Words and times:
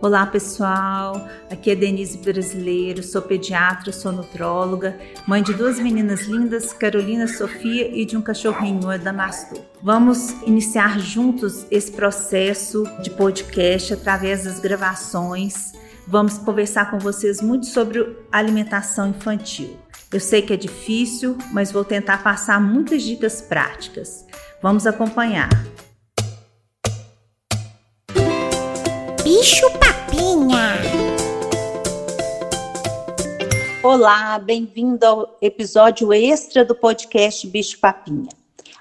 Olá 0.00 0.24
pessoal, 0.24 1.28
aqui 1.50 1.72
é 1.72 1.74
Denise 1.74 2.18
Brasileiro, 2.18 3.02
sou 3.02 3.20
pediatra, 3.20 3.90
sou 3.90 4.12
nutróloga, 4.12 4.96
mãe 5.26 5.42
de 5.42 5.52
duas 5.52 5.80
meninas 5.80 6.20
lindas, 6.20 6.72
Carolina 6.72 7.26
Sofia 7.26 7.90
e 7.92 8.04
de 8.04 8.16
um 8.16 8.22
cachorrinho, 8.22 8.88
Adamastor. 8.88 9.58
Vamos 9.82 10.30
iniciar 10.46 11.00
juntos 11.00 11.66
esse 11.68 11.90
processo 11.90 12.84
de 13.02 13.10
podcast 13.10 13.92
através 13.92 14.44
das 14.44 14.60
gravações. 14.60 15.72
Vamos 16.06 16.38
conversar 16.38 16.92
com 16.92 17.00
vocês 17.00 17.42
muito 17.42 17.66
sobre 17.66 18.16
alimentação 18.30 19.08
infantil. 19.08 19.76
Eu 20.12 20.20
sei 20.20 20.42
que 20.42 20.52
é 20.52 20.56
difícil, 20.56 21.36
mas 21.52 21.72
vou 21.72 21.84
tentar 21.84 22.22
passar 22.22 22.60
muitas 22.60 23.02
dicas 23.02 23.40
práticas. 23.42 24.24
Vamos 24.62 24.86
acompanhar. 24.86 25.48
Bicho 29.24 29.77
Olá, 33.90 34.38
bem-vindo 34.38 35.06
ao 35.06 35.38
episódio 35.40 36.12
extra 36.12 36.62
do 36.62 36.74
podcast 36.74 37.46
Bicho 37.46 37.78
Papinha. 37.78 38.28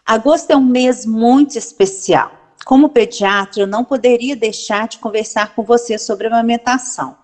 Agosto 0.06 0.52
é 0.52 0.58
um 0.58 0.66
mês 0.66 1.06
muito 1.06 1.58
especial. 1.58 2.30
Como 2.66 2.90
pediatra, 2.90 3.62
eu 3.62 3.68
não 3.68 3.86
poderia 3.86 4.36
deixar 4.36 4.86
de 4.86 5.00
conversar 5.00 5.56
com 5.56 5.64
você 5.64 5.98
sobre 5.98 6.28
amamentação. 6.28 7.16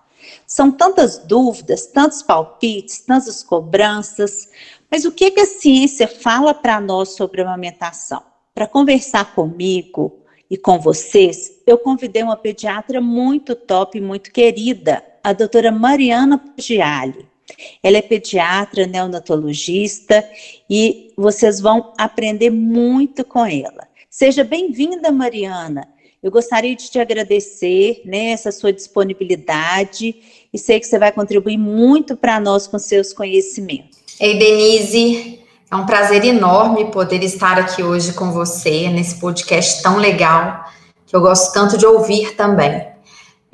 São 0.46 0.72
tantas 0.72 1.18
dúvidas, 1.18 1.84
tantos 1.84 2.22
palpites, 2.22 3.00
tantas 3.00 3.42
cobranças, 3.42 4.48
mas 4.90 5.04
o 5.04 5.12
que, 5.12 5.32
que 5.32 5.40
a 5.40 5.46
ciência 5.46 6.08
fala 6.08 6.54
para 6.54 6.80
nós 6.80 7.10
sobre 7.10 7.42
amamentação? 7.42 8.22
Para 8.54 8.66
conversar 8.66 9.34
comigo, 9.34 10.20
e 10.48 10.56
com 10.56 10.78
vocês, 10.78 11.60
eu 11.66 11.76
convidei 11.76 12.22
uma 12.22 12.36
pediatra 12.38 12.98
muito 12.98 13.54
top, 13.54 14.00
muito 14.00 14.32
querida, 14.32 15.04
a 15.22 15.34
doutora 15.34 15.70
Mariana 15.70 16.38
Pugiali. 16.38 17.33
Ela 17.82 17.98
é 17.98 18.02
pediatra, 18.02 18.86
neonatologista 18.86 20.24
e 20.68 21.12
vocês 21.16 21.60
vão 21.60 21.92
aprender 21.98 22.50
muito 22.50 23.24
com 23.24 23.44
ela. 23.44 23.86
Seja 24.08 24.44
bem-vinda, 24.44 25.10
Mariana. 25.10 25.88
Eu 26.22 26.30
gostaria 26.30 26.74
de 26.74 26.90
te 26.90 26.98
agradecer 26.98 28.00
né, 28.04 28.30
essa 28.30 28.50
sua 28.50 28.72
disponibilidade 28.72 30.14
e 30.52 30.58
sei 30.58 30.80
que 30.80 30.86
você 30.86 30.98
vai 30.98 31.12
contribuir 31.12 31.58
muito 31.58 32.16
para 32.16 32.40
nós 32.40 32.66
com 32.66 32.78
seus 32.78 33.12
conhecimentos. 33.12 33.98
Ei, 34.18 34.38
Denise, 34.38 35.40
é 35.70 35.76
um 35.76 35.84
prazer 35.84 36.24
enorme 36.24 36.90
poder 36.90 37.22
estar 37.22 37.58
aqui 37.58 37.82
hoje 37.82 38.12
com 38.14 38.30
você 38.30 38.88
nesse 38.88 39.16
podcast 39.16 39.82
tão 39.82 39.98
legal 39.98 40.64
que 41.04 41.14
eu 41.14 41.20
gosto 41.20 41.52
tanto 41.52 41.76
de 41.76 41.84
ouvir 41.84 42.36
também. 42.36 42.93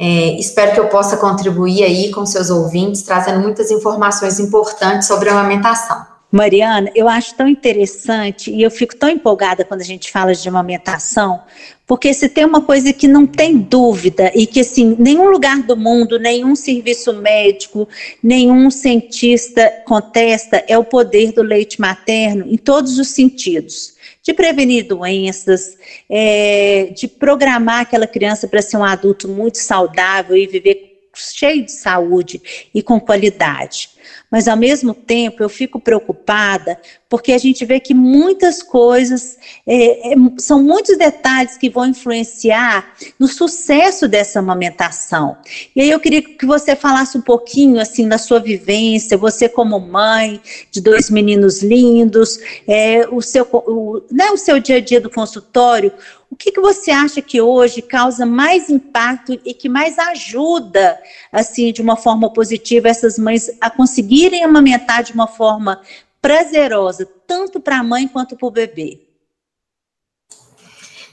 É, 0.02 0.40
espero 0.40 0.72
que 0.72 0.80
eu 0.80 0.88
possa 0.88 1.18
contribuir 1.18 1.84
aí 1.84 2.10
com 2.10 2.24
seus 2.24 2.48
ouvintes, 2.48 3.02
trazendo 3.02 3.38
muitas 3.40 3.70
informações 3.70 4.40
importantes 4.40 5.06
sobre 5.06 5.28
a 5.28 5.32
amamentação. 5.32 6.06
Mariana, 6.32 6.90
eu 6.94 7.06
acho 7.06 7.34
tão 7.34 7.46
interessante 7.46 8.50
e 8.50 8.62
eu 8.62 8.70
fico 8.70 8.96
tão 8.96 9.10
empolgada 9.10 9.62
quando 9.62 9.82
a 9.82 9.84
gente 9.84 10.10
fala 10.10 10.32
de 10.32 10.48
amamentação, 10.48 11.42
porque 11.86 12.14
se 12.14 12.30
tem 12.30 12.46
uma 12.46 12.62
coisa 12.62 12.94
que 12.94 13.06
não 13.06 13.26
tem 13.26 13.58
dúvida 13.58 14.32
e 14.34 14.46
que 14.46 14.60
assim, 14.60 14.96
nenhum 14.98 15.28
lugar 15.28 15.60
do 15.64 15.76
mundo, 15.76 16.18
nenhum 16.18 16.54
serviço 16.54 17.12
médico, 17.12 17.86
nenhum 18.22 18.70
cientista 18.70 19.70
contesta 19.84 20.64
é 20.66 20.78
o 20.78 20.84
poder 20.84 21.32
do 21.32 21.42
leite 21.42 21.78
materno 21.78 22.46
em 22.48 22.56
todos 22.56 22.98
os 22.98 23.08
sentidos. 23.08 23.94
De 24.22 24.34
prevenir 24.34 24.86
doenças, 24.86 25.78
é, 26.08 26.92
de 26.94 27.08
programar 27.08 27.80
aquela 27.80 28.06
criança 28.06 28.46
para 28.46 28.60
ser 28.60 28.76
um 28.76 28.84
adulto 28.84 29.26
muito 29.26 29.56
saudável 29.56 30.36
e 30.36 30.46
viver 30.46 30.89
cheio 31.14 31.64
de 31.64 31.72
saúde 31.72 32.40
e 32.74 32.82
com 32.82 33.00
qualidade. 33.00 33.90
Mas 34.30 34.46
ao 34.46 34.56
mesmo 34.56 34.94
tempo 34.94 35.42
eu 35.42 35.48
fico 35.48 35.80
preocupada 35.80 36.80
porque 37.08 37.32
a 37.32 37.38
gente 37.38 37.64
vê 37.64 37.80
que 37.80 37.92
muitas 37.92 38.62
coisas 38.62 39.36
é, 39.66 40.12
é, 40.12 40.16
são 40.38 40.62
muitos 40.62 40.96
detalhes 40.96 41.56
que 41.56 41.68
vão 41.68 41.86
influenciar 41.86 42.94
no 43.18 43.26
sucesso 43.26 44.06
dessa 44.06 44.38
amamentação. 44.38 45.36
E 45.74 45.80
aí 45.80 45.90
eu 45.90 45.98
queria 45.98 46.22
que 46.22 46.46
você 46.46 46.76
falasse 46.76 47.18
um 47.18 47.20
pouquinho 47.20 47.80
assim 47.80 48.08
da 48.08 48.16
sua 48.16 48.38
vivência, 48.38 49.18
você 49.18 49.48
como 49.48 49.80
mãe 49.80 50.40
de 50.70 50.80
dois 50.80 51.10
meninos 51.10 51.62
lindos, 51.62 52.38
é, 52.68 53.08
o 53.08 53.20
seu 53.20 53.46
o, 53.52 54.00
né, 54.12 54.30
o 54.30 54.36
seu 54.36 54.60
dia 54.60 54.76
a 54.76 54.80
dia 54.80 55.00
do 55.00 55.10
consultório, 55.10 55.92
o 56.30 56.36
que, 56.36 56.52
que 56.52 56.60
você 56.60 56.92
acha 56.92 57.20
que 57.20 57.40
hoje 57.40 57.82
causa 57.82 58.24
mais 58.24 58.70
impacto 58.70 59.38
e 59.44 59.52
que 59.52 59.68
mais 59.68 59.98
ajuda, 59.98 60.98
assim, 61.32 61.72
de 61.72 61.82
uma 61.82 61.96
forma 61.96 62.32
positiva, 62.32 62.88
essas 62.88 63.18
mães 63.18 63.50
a 63.60 63.68
conseguirem 63.68 64.44
amamentar 64.44 65.02
de 65.02 65.12
uma 65.12 65.26
forma 65.26 65.80
prazerosa, 66.22 67.08
tanto 67.26 67.58
para 67.58 67.80
a 67.80 67.82
mãe 67.82 68.06
quanto 68.06 68.36
para 68.36 68.46
o 68.46 68.50
bebê? 68.50 69.00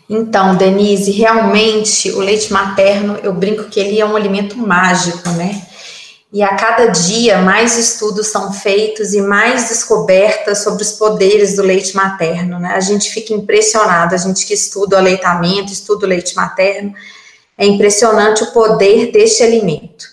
Então, 0.09 0.55
Denise, 0.55 1.11
realmente 1.11 2.11
o 2.11 2.19
leite 2.19 2.53
materno, 2.53 3.17
eu 3.17 3.33
brinco 3.33 3.65
que 3.65 3.79
ele 3.79 3.99
é 3.99 4.05
um 4.05 4.15
alimento 4.15 4.57
mágico, 4.57 5.29
né? 5.31 5.67
E 6.31 6.43
a 6.43 6.55
cada 6.55 6.87
dia 6.87 7.37
mais 7.37 7.77
estudos 7.77 8.27
são 8.27 8.51
feitos 8.51 9.13
e 9.13 9.21
mais 9.21 9.69
descobertas 9.69 10.61
sobre 10.61 10.83
os 10.83 10.91
poderes 10.91 11.55
do 11.55 11.61
leite 11.61 11.95
materno, 11.95 12.59
né? 12.59 12.73
A 12.75 12.81
gente 12.81 13.09
fica 13.09 13.33
impressionado, 13.33 14.13
a 14.13 14.17
gente 14.17 14.45
que 14.45 14.53
estuda 14.53 14.97
o 14.97 14.99
aleitamento, 14.99 15.71
estuda 15.71 16.05
o 16.05 16.09
leite 16.09 16.35
materno, 16.35 16.93
é 17.57 17.65
impressionante 17.65 18.43
o 18.43 18.51
poder 18.51 19.11
deste 19.11 19.41
alimento. 19.41 20.05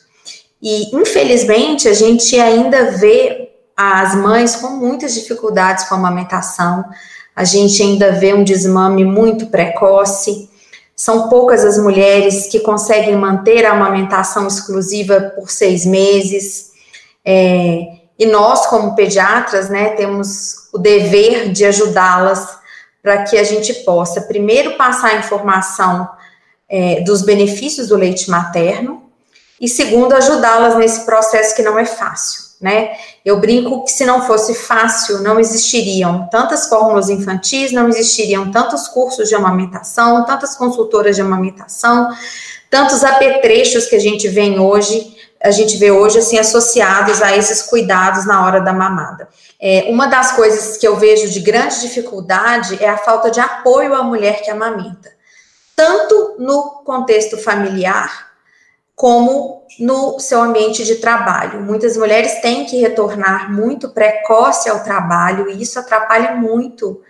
E 0.62 0.96
infelizmente 0.96 1.88
a 1.88 1.92
gente 1.92 2.38
ainda 2.38 2.92
vê 2.92 3.50
as 3.76 4.14
mães 4.14 4.54
com 4.54 4.68
muitas 4.68 5.14
dificuldades 5.14 5.88
com 5.88 5.96
a 5.96 5.98
amamentação, 5.98 6.84
a 7.34 7.42
gente 7.42 7.82
ainda 7.82 8.12
vê 8.12 8.32
um 8.32 8.44
desmame 8.44 9.04
muito 9.04 9.46
precoce 9.46 10.48
são 10.96 11.28
poucas 11.28 11.64
as 11.64 11.78
mulheres 11.78 12.46
que 12.46 12.60
conseguem 12.60 13.16
manter 13.16 13.64
a 13.64 13.72
amamentação 13.72 14.46
exclusiva 14.46 15.32
por 15.34 15.50
seis 15.50 15.84
meses. 15.84 16.72
É, 17.24 17.86
e 18.18 18.26
nós, 18.26 18.66
como 18.66 18.94
pediatras, 18.94 19.68
né, 19.68 19.90
temos 19.90 20.68
o 20.72 20.78
dever 20.78 21.50
de 21.50 21.64
ajudá-las 21.64 22.58
para 23.02 23.24
que 23.24 23.36
a 23.36 23.44
gente 23.44 23.74
possa, 23.84 24.22
primeiro, 24.22 24.76
passar 24.76 25.08
a 25.08 25.18
informação 25.18 26.08
é, 26.68 27.00
dos 27.02 27.22
benefícios 27.22 27.88
do 27.88 27.96
leite 27.96 28.30
materno, 28.30 29.02
e 29.60 29.68
segundo, 29.68 30.14
ajudá-las 30.14 30.76
nesse 30.76 31.04
processo 31.04 31.54
que 31.54 31.62
não 31.62 31.78
é 31.78 31.84
fácil 31.84 32.43
né? 32.64 32.96
Eu 33.22 33.38
brinco 33.38 33.84
que 33.84 33.90
se 33.90 34.06
não 34.06 34.22
fosse 34.22 34.54
fácil, 34.54 35.20
não 35.20 35.38
existiriam 35.38 36.26
tantas 36.30 36.66
fórmulas 36.66 37.10
infantis, 37.10 37.70
não 37.72 37.90
existiriam 37.90 38.50
tantos 38.50 38.88
cursos 38.88 39.28
de 39.28 39.34
amamentação, 39.34 40.24
tantas 40.24 40.56
consultoras 40.56 41.14
de 41.14 41.20
amamentação, 41.20 42.08
tantos 42.70 43.04
apetrechos 43.04 43.84
que 43.84 43.94
a 43.94 44.00
gente 44.00 44.28
vê 44.28 44.58
hoje, 44.58 45.14
a 45.42 45.50
gente 45.50 45.76
vê 45.76 45.90
hoje 45.90 46.20
assim 46.20 46.38
associados 46.38 47.20
a 47.20 47.36
esses 47.36 47.60
cuidados 47.60 48.24
na 48.24 48.46
hora 48.46 48.62
da 48.62 48.72
mamada. 48.72 49.28
É, 49.60 49.84
uma 49.90 50.06
das 50.06 50.32
coisas 50.32 50.78
que 50.78 50.88
eu 50.88 50.96
vejo 50.96 51.28
de 51.28 51.40
grande 51.40 51.82
dificuldade 51.82 52.82
é 52.82 52.88
a 52.88 52.96
falta 52.96 53.30
de 53.30 53.40
apoio 53.40 53.94
à 53.94 54.02
mulher 54.02 54.40
que 54.40 54.50
amamenta, 54.50 55.12
tanto 55.76 56.36
no 56.38 56.82
contexto 56.82 57.36
familiar 57.36 58.33
como 59.04 59.66
no 59.78 60.18
seu 60.18 60.40
ambiente 60.40 60.82
de 60.82 60.94
trabalho. 60.94 61.60
Muitas 61.60 61.94
mulheres 61.94 62.40
têm 62.40 62.64
que 62.64 62.80
retornar 62.80 63.52
muito 63.52 63.90
precoce 63.90 64.70
ao 64.70 64.82
trabalho 64.82 65.50
e 65.50 65.60
isso 65.60 65.78
atrapalha 65.78 66.36
muito 66.36 67.02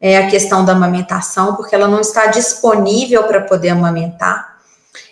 é, 0.00 0.16
a 0.16 0.30
questão 0.30 0.64
da 0.64 0.72
amamentação, 0.72 1.54
porque 1.54 1.74
ela 1.74 1.86
não 1.86 2.00
está 2.00 2.28
disponível 2.28 3.24
para 3.24 3.42
poder 3.42 3.68
amamentar. 3.68 4.62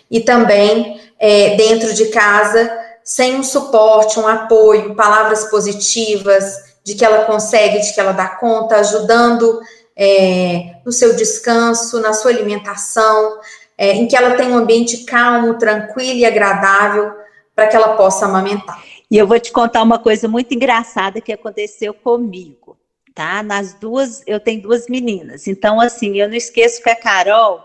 E 0.09 0.19
também 0.19 0.99
é, 1.19 1.55
dentro 1.57 1.93
de 1.93 2.07
casa, 2.07 2.75
sem 3.03 3.35
um 3.35 3.43
suporte, 3.43 4.19
um 4.19 4.27
apoio, 4.27 4.95
palavras 4.95 5.43
positivas 5.43 6.71
de 6.83 6.95
que 6.95 7.05
ela 7.05 7.25
consegue, 7.25 7.81
de 7.81 7.93
que 7.93 7.99
ela 7.99 8.13
dá 8.13 8.29
conta, 8.29 8.77
ajudando 8.77 9.61
é, 9.95 10.77
no 10.83 10.91
seu 10.91 11.15
descanso, 11.15 11.99
na 11.99 12.13
sua 12.13 12.31
alimentação, 12.31 13.37
é, 13.81 13.93
em 13.93 14.07
que 14.07 14.15
ela 14.15 14.35
tenha 14.35 14.51
um 14.51 14.57
ambiente 14.57 15.05
calmo, 15.05 15.57
tranquilo 15.57 16.19
e 16.19 16.23
agradável 16.23 17.13
para 17.55 17.65
que 17.65 17.75
ela 17.75 17.97
possa 17.97 18.27
amamentar. 18.27 18.79
E 19.09 19.17
eu 19.17 19.25
vou 19.25 19.39
te 19.39 19.51
contar 19.51 19.81
uma 19.81 19.97
coisa 19.97 20.27
muito 20.27 20.53
engraçada 20.53 21.19
que 21.19 21.33
aconteceu 21.33 21.91
comigo, 21.91 22.77
tá? 23.15 23.41
Nas 23.41 23.73
duas, 23.73 24.21
eu 24.27 24.39
tenho 24.39 24.61
duas 24.61 24.87
meninas, 24.87 25.47
então 25.47 25.81
assim, 25.81 26.15
eu 26.15 26.29
não 26.29 26.35
esqueço 26.35 26.79
que 26.83 26.91
a 26.91 26.95
Carol, 26.95 27.59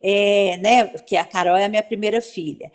é, 0.00 0.56
né, 0.62 0.86
que 1.04 1.16
a 1.16 1.24
Carol 1.24 1.56
é 1.56 1.64
a 1.64 1.68
minha 1.68 1.82
primeira 1.82 2.20
filha. 2.20 2.70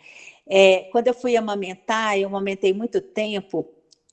É, 0.46 0.86
quando 0.92 1.06
eu 1.06 1.14
fui 1.14 1.38
amamentar, 1.38 2.18
eu 2.18 2.28
amamentei 2.28 2.74
muito 2.74 3.00
tempo, 3.00 3.66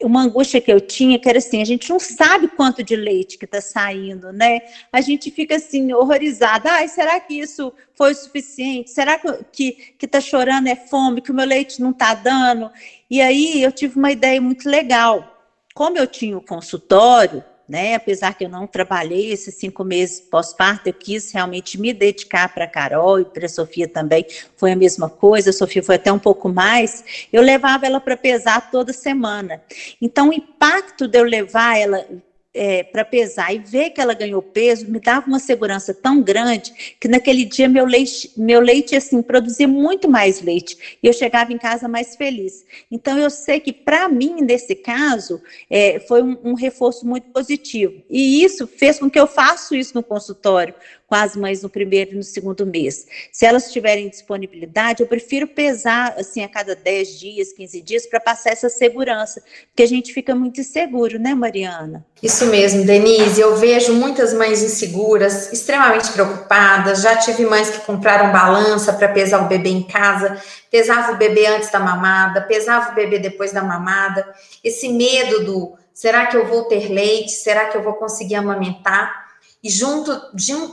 uma 0.03 0.23
angústia 0.23 0.61
que 0.61 0.71
eu 0.71 0.79
tinha, 0.79 1.19
que 1.19 1.29
era 1.29 1.37
assim, 1.37 1.61
a 1.61 1.65
gente 1.65 1.89
não 1.89 1.99
sabe 1.99 2.47
quanto 2.47 2.83
de 2.83 2.95
leite 2.95 3.37
que 3.37 3.45
está 3.45 3.61
saindo, 3.61 4.31
né? 4.31 4.61
A 4.91 5.01
gente 5.01 5.31
fica 5.31 5.55
assim, 5.55 5.93
horrorizada. 5.93 6.71
Ai, 6.71 6.87
será 6.87 7.19
que 7.19 7.33
isso 7.33 7.73
foi 7.93 8.11
o 8.11 8.15
suficiente? 8.15 8.91
Será 8.91 9.19
que 9.51 9.71
que 9.97 10.05
está 10.05 10.19
chorando 10.19 10.67
é 10.67 10.75
fome, 10.75 11.21
que 11.21 11.31
o 11.31 11.33
meu 11.33 11.45
leite 11.45 11.81
não 11.81 11.91
está 11.91 12.13
dando? 12.13 12.69
E 13.09 13.21
aí 13.21 13.61
eu 13.61 13.71
tive 13.71 13.97
uma 13.97 14.11
ideia 14.11 14.41
muito 14.41 14.69
legal. 14.69 15.45
Como 15.73 15.97
eu 15.97 16.07
tinha 16.07 16.37
o 16.37 16.41
consultório, 16.41 17.43
né? 17.67 17.95
Apesar 17.95 18.33
que 18.33 18.45
eu 18.45 18.49
não 18.49 18.67
trabalhei 18.67 19.31
esses 19.31 19.55
cinco 19.55 19.83
meses 19.83 20.19
pós-parto, 20.19 20.87
eu 20.87 20.93
quis 20.93 21.31
realmente 21.31 21.79
me 21.79 21.93
dedicar 21.93 22.53
para 22.53 22.65
a 22.65 22.67
Carol 22.67 23.19
e 23.19 23.25
para 23.25 23.45
a 23.45 23.49
Sofia 23.49 23.87
também. 23.87 24.25
Foi 24.57 24.71
a 24.71 24.75
mesma 24.75 25.09
coisa, 25.09 25.51
a 25.51 25.53
Sofia 25.53 25.81
foi 25.81 25.95
até 25.95 26.11
um 26.11 26.19
pouco 26.19 26.49
mais. 26.49 27.27
Eu 27.31 27.41
levava 27.41 27.85
ela 27.85 27.99
para 27.99 28.17
pesar 28.17 28.69
toda 28.71 28.93
semana. 28.93 29.61
Então, 30.01 30.29
o 30.29 30.33
impacto 30.33 31.07
de 31.07 31.17
eu 31.17 31.23
levar 31.23 31.77
ela 31.77 32.05
é, 32.53 32.83
para 32.83 33.05
pesar 33.05 33.53
e 33.53 33.59
ver 33.59 33.91
que 33.91 34.01
ela 34.01 34.13
ganhou 34.13 34.41
peso 34.41 34.89
me 34.91 34.99
dava 34.99 35.27
uma 35.27 35.39
segurança 35.39 35.93
tão 35.93 36.21
grande 36.21 36.95
que 36.99 37.07
naquele 37.07 37.45
dia 37.45 37.69
meu 37.69 37.85
leite, 37.85 38.31
meu 38.35 38.59
leite 38.59 38.95
assim 38.95 39.21
produzia 39.21 39.67
muito 39.67 40.09
mais 40.09 40.41
leite 40.41 40.97
e 41.01 41.07
eu 41.07 41.13
chegava 41.13 41.53
em 41.53 41.57
casa 41.57 41.87
mais 41.87 42.15
feliz. 42.15 42.65
Então 42.91 43.17
eu 43.17 43.29
sei 43.29 43.59
que 43.59 43.71
para 43.71 44.09
mim 44.09 44.41
nesse 44.41 44.75
caso 44.75 45.41
é, 45.69 45.99
foi 46.01 46.21
um, 46.21 46.37
um 46.43 46.53
reforço 46.53 47.07
muito 47.07 47.29
positivo 47.29 48.01
e 48.09 48.43
isso 48.43 48.67
fez 48.67 48.99
com 48.99 49.09
que 49.09 49.19
eu 49.19 49.27
faça 49.27 49.75
isso 49.75 49.95
no 49.95 50.03
consultório 50.03 50.75
as 51.15 51.35
mães 51.35 51.61
no 51.61 51.69
primeiro 51.69 52.11
e 52.11 52.15
no 52.15 52.23
segundo 52.23 52.65
mês. 52.65 53.05
Se 53.31 53.45
elas 53.45 53.71
tiverem 53.71 54.09
disponibilidade, 54.09 55.01
eu 55.01 55.07
prefiro 55.07 55.47
pesar 55.47 56.15
assim 56.17 56.43
a 56.43 56.47
cada 56.47 56.75
10 56.75 57.19
dias, 57.19 57.53
15 57.53 57.81
dias, 57.81 58.05
para 58.05 58.19
passar 58.19 58.51
essa 58.51 58.69
segurança, 58.69 59.43
porque 59.67 59.83
a 59.83 59.87
gente 59.87 60.13
fica 60.13 60.33
muito 60.35 60.61
inseguro, 60.61 61.19
né, 61.19 61.33
Mariana? 61.33 62.05
Isso 62.21 62.45
mesmo, 62.45 62.85
Denise. 62.85 63.41
Eu 63.41 63.55
vejo 63.55 63.93
muitas 63.93 64.33
mães 64.33 64.61
inseguras, 64.61 65.51
extremamente 65.51 66.11
preocupadas. 66.11 67.01
Já 67.01 67.17
tive 67.17 67.45
mães 67.45 67.69
que 67.69 67.79
compraram 67.79 68.31
balança 68.31 68.93
para 68.93 69.07
pesar 69.07 69.43
o 69.43 69.47
bebê 69.47 69.69
em 69.69 69.83
casa, 69.83 70.39
pesava 70.69 71.13
o 71.13 71.17
bebê 71.17 71.47
antes 71.47 71.71
da 71.71 71.79
mamada, 71.79 72.41
pesava 72.41 72.91
o 72.91 72.95
bebê 72.95 73.17
depois 73.17 73.51
da 73.51 73.63
mamada. 73.63 74.27
Esse 74.63 74.87
medo 74.89 75.43
do 75.43 75.73
será 75.93 76.27
que 76.27 76.37
eu 76.37 76.45
vou 76.45 76.65
ter 76.65 76.91
leite? 76.91 77.31
Será 77.31 77.65
que 77.65 77.77
eu 77.77 77.83
vou 77.83 77.93
conseguir 77.93 78.35
amamentar? 78.35 79.20
E 79.63 79.69
junto, 79.69 80.19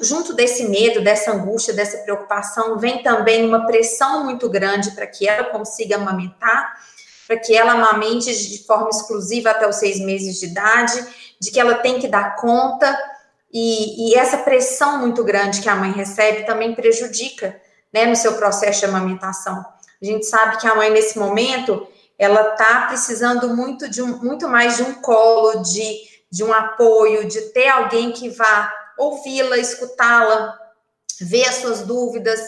junto 0.01 0.33
desse 0.33 0.67
medo, 0.67 1.03
dessa 1.03 1.33
angústia, 1.33 1.75
dessa 1.75 1.99
preocupação, 1.99 2.79
vem 2.79 3.03
também 3.03 3.45
uma 3.45 3.67
pressão 3.67 4.25
muito 4.25 4.49
grande 4.49 4.93
para 4.93 5.07
que 5.07 5.29
ela 5.29 5.45
consiga 5.45 5.97
amamentar, 5.97 6.75
para 7.27 7.39
que 7.39 7.55
ela 7.55 7.73
amamente 7.73 8.35
de 8.35 8.65
forma 8.65 8.89
exclusiva 8.89 9.51
até 9.51 9.69
os 9.69 9.77
seis 9.77 10.01
meses 10.01 10.41
de 10.41 10.47
idade, 10.47 11.07
de 11.39 11.51
que 11.51 11.61
ela 11.61 11.75
tem 11.75 11.99
que 11.99 12.09
dar 12.09 12.37
conta. 12.37 12.99
E, 13.53 14.11
e 14.11 14.15
essa 14.15 14.39
pressão 14.39 14.99
muito 14.99 15.23
grande 15.23 15.61
que 15.61 15.69
a 15.69 15.77
mãe 15.77 15.93
recebe 15.93 16.47
também 16.47 16.75
prejudica 16.75 17.61
né, 17.93 18.07
no 18.07 18.17
seu 18.17 18.35
processo 18.37 18.81
de 18.81 18.87
amamentação. 18.87 19.67
A 20.01 20.05
gente 20.05 20.25
sabe 20.25 20.57
que 20.57 20.67
a 20.67 20.75
mãe, 20.75 20.91
nesse 20.91 21.19
momento, 21.19 21.87
ela 22.19 22.53
está 22.53 22.87
precisando 22.89 23.55
muito 23.55 23.89
de 23.89 24.01
um, 24.01 24.17
muito 24.23 24.49
mais 24.49 24.79
de 24.79 24.83
um 24.83 24.95
colo, 24.95 25.63
de 25.63 26.09
de 26.31 26.45
um 26.45 26.53
apoio, 26.53 27.27
de 27.27 27.41
ter 27.53 27.69
alguém 27.69 28.13
que 28.13 28.29
vá 28.29 28.73
ouvi-la, 28.99 29.57
escutá-la, 29.59 30.59
ver 31.21 31.49
as 31.49 31.57
suas 31.57 31.83
dúvidas, 31.83 32.41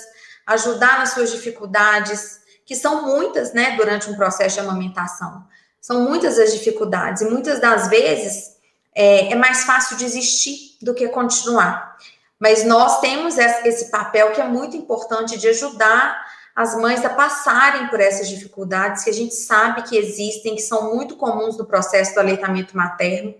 ajudar 0.46 0.98
nas 0.98 1.10
suas 1.10 1.30
dificuldades, 1.30 2.40
que 2.64 2.74
são 2.76 3.06
muitas, 3.06 3.52
né, 3.52 3.76
durante 3.76 4.10
um 4.10 4.16
processo 4.16 4.56
de 4.56 4.60
amamentação. 4.60 5.44
São 5.80 6.02
muitas 6.02 6.38
as 6.38 6.52
dificuldades, 6.52 7.22
e 7.22 7.24
muitas 7.28 7.60
das 7.60 7.88
vezes 7.88 8.56
é, 8.94 9.32
é 9.32 9.34
mais 9.34 9.64
fácil 9.64 9.96
desistir 9.96 10.76
do 10.82 10.94
que 10.94 11.08
continuar. 11.08 11.96
Mas 12.38 12.64
nós 12.64 13.00
temos 13.00 13.36
esse 13.38 13.90
papel 13.90 14.32
que 14.32 14.40
é 14.40 14.48
muito 14.48 14.76
importante 14.76 15.38
de 15.38 15.48
ajudar 15.48 16.26
as 16.54 16.74
mães 16.74 17.04
a 17.04 17.10
passarem 17.10 17.88
por 17.88 18.00
essas 18.00 18.28
dificuldades 18.28 19.04
que 19.04 19.10
a 19.10 19.14
gente 19.14 19.34
sabe 19.34 19.82
que 19.82 19.96
existem, 19.96 20.54
que 20.54 20.62
são 20.62 20.94
muito 20.94 21.16
comuns 21.16 21.56
no 21.56 21.66
processo 21.66 22.14
do 22.14 22.20
aleitamento 22.20 22.76
materno 22.76 23.34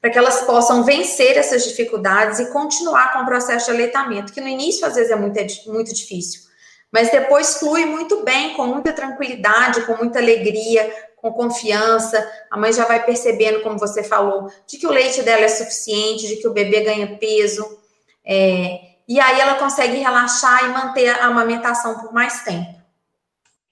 para 0.00 0.10
que 0.10 0.18
elas 0.18 0.42
possam 0.42 0.82
vencer 0.82 1.36
essas 1.36 1.64
dificuldades 1.64 2.38
e 2.38 2.50
continuar 2.50 3.12
com 3.12 3.20
o 3.20 3.26
processo 3.26 3.66
de 3.66 3.72
aleitamento, 3.72 4.32
que 4.32 4.40
no 4.40 4.48
início 4.48 4.86
às 4.86 4.94
vezes 4.94 5.10
é 5.10 5.16
muito, 5.16 5.38
muito 5.66 5.94
difícil, 5.94 6.42
mas 6.90 7.10
depois 7.10 7.58
flui 7.58 7.84
muito 7.84 8.24
bem, 8.24 8.54
com 8.54 8.66
muita 8.66 8.92
tranquilidade, 8.92 9.82
com 9.82 9.96
muita 9.96 10.18
alegria, 10.18 10.90
com 11.16 11.32
confiança. 11.32 12.28
A 12.50 12.58
mãe 12.58 12.72
já 12.72 12.84
vai 12.84 13.04
percebendo, 13.04 13.62
como 13.62 13.78
você 13.78 14.02
falou, 14.02 14.50
de 14.66 14.76
que 14.76 14.86
o 14.86 14.90
leite 14.90 15.22
dela 15.22 15.42
é 15.42 15.48
suficiente, 15.48 16.26
de 16.26 16.36
que 16.36 16.48
o 16.48 16.52
bebê 16.52 16.80
ganha 16.80 17.16
peso. 17.16 17.78
É, 18.24 18.80
e 19.06 19.20
aí 19.20 19.40
ela 19.40 19.54
consegue 19.54 19.98
relaxar 19.98 20.64
e 20.64 20.68
manter 20.68 21.10
a 21.10 21.26
amamentação 21.26 22.00
por 22.00 22.12
mais 22.12 22.42
tempo. 22.42 22.80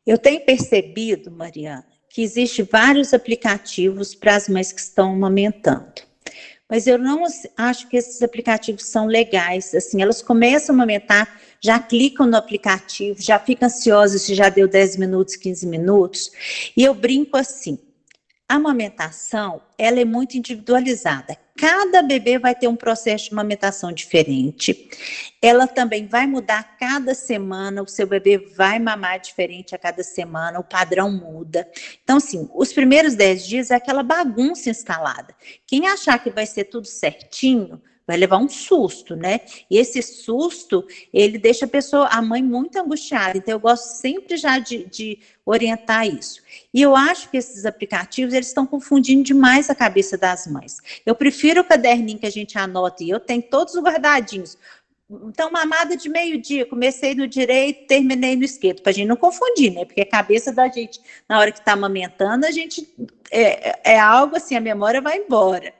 Eu 0.07 0.17
tenho 0.17 0.45
percebido, 0.45 1.31
Mariana, 1.31 1.87
que 2.09 2.23
existe 2.23 2.63
vários 2.63 3.13
aplicativos 3.13 4.15
para 4.15 4.37
as 4.37 4.49
mães 4.49 4.71
que 4.71 4.81
estão 4.81 5.13
amamentando 5.13 6.08
mas 6.69 6.87
eu 6.87 6.99
não 6.99 7.25
acho 7.57 7.89
que 7.89 7.97
esses 7.97 8.21
aplicativos 8.23 8.85
são 8.85 9.07
legais. 9.07 9.75
Assim, 9.75 10.03
elas 10.03 10.21
começam 10.21 10.75
a 10.75 10.77
amamentar, 10.77 11.41
já 11.61 11.79
clicam 11.79 12.27
no 12.27 12.37
aplicativo, 12.37 13.21
já 13.21 13.39
ficam 13.39 13.67
ansiosas 13.67 14.23
se 14.23 14.35
já 14.35 14.49
deu 14.49 14.69
10 14.69 14.97
minutos, 14.97 15.35
15 15.37 15.67
minutos. 15.67 16.31
E 16.77 16.85
eu 16.85 16.95
brinco 16.95 17.37
assim: 17.37 17.79
a 18.49 18.55
amamentação, 18.55 19.61
ela 19.77 20.01
é 20.01 20.05
muito 20.05 20.37
individualizada. 20.39 21.37
Cada 21.55 22.03
bebê 22.03 22.39
vai 22.39 22.55
ter 22.55 22.67
um 22.67 22.77
processo 22.77 23.27
de 23.27 23.33
amamentação 23.33 23.93
diferente. 23.93 24.89
Ela 25.43 25.67
também 25.67 26.07
vai 26.07 26.27
mudar 26.27 26.77
cada 26.79 27.15
semana, 27.15 27.83
o 27.83 27.87
seu 27.87 28.07
bebê 28.07 28.39
vai 28.39 28.79
mamar 28.79 29.21
diferente 29.21 29.75
a 29.75 29.79
cada 29.79 30.03
semana, 30.03 30.61
o 30.61 30.65
padrão 30.65 31.11
muda. 31.11 31.69
Então, 32.03 32.17
assim, 32.17 32.49
os 32.55 32.73
primeiros 32.73 33.15
10 33.15 33.47
dias 33.47 33.71
é 33.71 33.75
aquela 33.75 34.03
bagunça 34.03 34.71
instalada. 34.71 35.35
Quem 35.67 35.87
achar 35.87 36.19
que 36.19 36.31
vai 36.31 36.47
ser 36.47 36.65
tudo 36.65 36.87
certinho, 36.87 37.83
vai 38.09 38.17
levar 38.17 38.39
um 38.39 38.49
susto, 38.49 39.15
né? 39.15 39.43
E 39.71 39.77
esse 39.77 40.01
susto, 40.03 40.83
ele 41.13 41.37
deixa 41.37 41.67
a 41.67 41.69
pessoa, 41.69 42.07
a 42.07 42.23
mãe, 42.23 42.43
muito 42.43 42.79
angustiada. 42.79 43.37
Então, 43.37 43.53
eu 43.53 43.61
gosto 43.61 43.85
sempre 43.85 44.39
já 44.39 44.59
de, 44.59 44.87
de 44.87 45.19
orientar 45.45 46.09
isso. 46.09 46.43
E 46.73 46.81
eu 46.81 46.97
acho 46.97 47.31
que 47.31 47.37
esses 47.37 47.67
aplicativos, 47.67 48.33
eles 48.33 48.49
estão 48.49 48.67
confundindo 48.67 49.23
demais 49.23 49.69
a 49.69 49.75
cabeça 49.75 50.17
das 50.17 50.47
mães. 50.47 50.79
Eu 51.05 51.15
prefiro 51.15 51.61
o 51.61 51.65
caderninho 51.65 52.19
que 52.19 52.27
a 52.27 52.31
gente 52.31 52.57
anota, 52.57 53.05
e 53.05 53.11
eu 53.11 53.21
tenho 53.21 53.43
todos 53.43 53.75
guardadinhos. 53.77 54.57
Então, 55.11 55.51
mamada 55.51 55.97
de 55.97 56.09
meio-dia, 56.09 56.67
comecei 56.67 57.15
no 57.15 57.27
direito, 57.27 57.87
terminei 57.87 58.37
no 58.37 58.45
esquerdo, 58.45 58.83
para 58.83 58.91
a 58.91 58.95
gente 58.95 59.09
não 59.09 59.17
confundir, 59.17 59.73
né? 59.73 59.87
Porque 59.87 60.03
a 60.03 60.07
cabeça 60.09 60.53
da 60.53 60.69
gente, 60.69 61.01
na 61.27 61.39
hora 61.39 61.51
que 61.51 61.59
está 61.59 61.73
amamentando, 61.73 62.45
a 62.45 62.51
gente 62.51 62.87
é, 63.31 63.93
é 63.95 63.99
algo 63.99 64.37
assim, 64.37 64.55
a 64.55 64.61
memória 64.61 65.01
vai 65.01 65.17
embora 65.17 65.73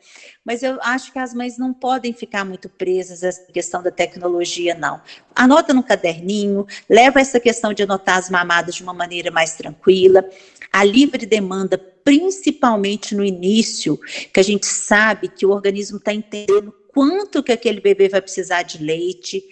mas 0.49 0.63
eu 0.63 0.79
acho 0.81 1.13
que 1.13 1.19
as 1.19 1.35
mães 1.35 1.59
não 1.59 1.75
podem 1.75 2.11
ficar 2.15 2.43
muito 2.43 2.71
presas 2.71 3.23
a 3.23 3.29
essa 3.29 3.53
questão 3.53 3.83
da 3.83 3.91
tecnologia, 3.91 4.75
não. 4.75 4.99
Anota 5.35 5.75
no 5.75 5.83
caderninho, 5.83 6.67
leva 6.89 7.21
essa 7.21 7.39
questão 7.39 7.75
de 7.75 7.83
anotar 7.83 8.17
as 8.17 8.31
mamadas 8.31 8.75
de 8.75 8.83
uma 8.83 8.95
maneira 8.95 9.31
mais 9.31 9.57
tranquila. 9.57 10.25
A 10.73 10.83
livre 10.83 11.27
demanda, 11.27 11.77
principalmente 11.77 13.15
no 13.15 13.23
início, 13.23 14.01
que 14.33 14.41
a 14.41 14.43
gente 14.43 14.65
sabe 14.65 15.29
que 15.29 15.45
o 15.45 15.51
organismo 15.51 15.99
está 15.99 16.15
entendendo 16.15 16.73
quanto 16.99 17.45
que 17.45 17.53
aquele 17.53 17.81
bebê 17.81 18.09
vai 18.09 18.21
precisar 18.21 18.65
de 18.65 18.83
leite, 18.83 19.45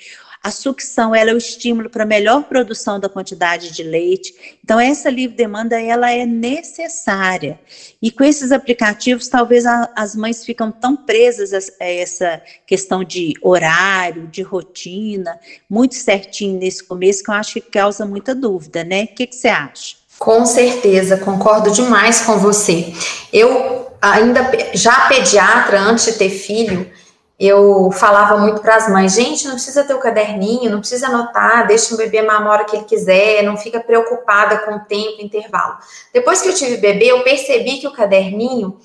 a 0.43 0.51
sucção 0.51 1.15
ela 1.15 1.31
é 1.31 1.33
o 1.33 1.39
estímulo 1.39 1.89
para 1.89 2.05
melhor 2.05 2.43
produção 2.43 2.99
da 2.99 3.09
quantidade 3.09 3.71
de 3.71 3.85
leite. 3.85 4.59
Então 4.65 4.81
essa 4.81 5.09
livre 5.09 5.37
demanda 5.37 5.81
ela 5.81 6.11
é 6.11 6.27
necessária. 6.27 7.61
E 8.03 8.11
com 8.11 8.25
esses 8.25 8.51
aplicativos 8.51 9.29
talvez 9.29 9.65
a, 9.65 9.93
as 9.95 10.17
mães 10.17 10.45
ficam 10.45 10.73
tão 10.73 10.97
presas 10.97 11.53
a, 11.53 11.85
a, 11.85 11.89
essa 11.89 12.43
questão 12.67 13.05
de 13.05 13.35
horário, 13.41 14.27
de 14.27 14.43
rotina, 14.43 15.39
muito 15.71 15.95
certinho 15.95 16.59
nesse 16.59 16.83
começo 16.83 17.23
que 17.23 17.31
eu 17.31 17.35
acho 17.35 17.55
que 17.55 17.61
causa 17.61 18.05
muita 18.05 18.35
dúvida, 18.35 18.83
né? 18.83 19.05
O 19.05 19.15
que, 19.15 19.29
que 19.29 19.37
você 19.37 19.47
acha? 19.47 19.95
Com 20.19 20.45
certeza, 20.45 21.17
concordo 21.19 21.71
demais 21.71 22.23
com 22.23 22.39
você. 22.39 22.93
Eu 23.33 23.87
ainda 24.03 24.51
já 24.75 25.07
pediatra 25.09 25.81
antes 25.81 26.07
de 26.07 26.13
ter 26.15 26.31
filho, 26.31 26.91
eu 27.39 27.91
falava 27.93 28.39
muito 28.39 28.63
para 28.63 28.77
as 28.77 28.89
mães, 28.89 29.15
gente, 29.15 29.47
não 29.47 29.55
precisa 29.55 29.85
ter 29.85 29.93
o 29.93 29.99
caderninho, 29.99 30.71
não 30.71 30.81
precisa 30.81 31.09
anotar, 31.09 31.67
deixa 31.67 31.95
o 31.95 31.99
bebê 31.99 32.23
mamar 32.23 32.47
a 32.47 32.51
hora 32.51 32.65
que 32.65 32.77
ele 32.77 32.87
quiser, 32.87 33.43
não 33.43 33.59
fica 33.59 33.79
preocupada 33.79 34.59
com 34.59 34.77
o 34.77 34.81
tempo, 34.81 35.21
intervalo. 35.21 35.77
Depois 36.15 36.41
que 36.41 36.49
eu 36.49 36.55
tive 36.55 36.79
bebê, 36.79 37.07
eu 37.07 37.23
percebi 37.23 37.79
que 37.79 37.87
o 37.87 37.93
caderninho 37.93 38.79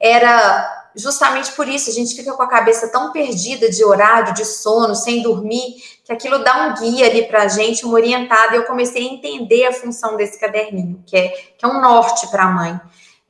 era 0.00 0.82
justamente 0.96 1.52
por 1.52 1.68
isso, 1.68 1.90
a 1.90 1.92
gente 1.92 2.14
fica 2.14 2.32
com 2.32 2.42
a 2.42 2.48
cabeça 2.48 2.88
tão 2.88 3.12
perdida 3.12 3.70
de 3.70 3.84
horário, 3.84 4.34
de 4.34 4.44
sono, 4.44 4.94
sem 4.94 5.22
dormir, 5.22 5.76
que 6.04 6.12
aquilo 6.12 6.42
dá 6.42 6.66
um 6.66 6.74
guia 6.74 7.06
ali 7.06 7.22
para 7.26 7.44
a 7.44 7.48
gente, 7.48 7.84
uma 7.84 7.94
orientada, 7.94 8.54
e 8.54 8.58
eu 8.58 8.64
comecei 8.64 9.08
a 9.08 9.12
entender 9.12 9.64
a 9.64 9.72
função 9.72 10.16
desse 10.16 10.38
caderninho, 10.38 11.02
que 11.06 11.16
é, 11.16 11.28
que 11.28 11.64
é 11.64 11.68
um 11.68 11.80
norte 11.80 12.26
para 12.26 12.44
a 12.44 12.50
mãe. 12.50 12.80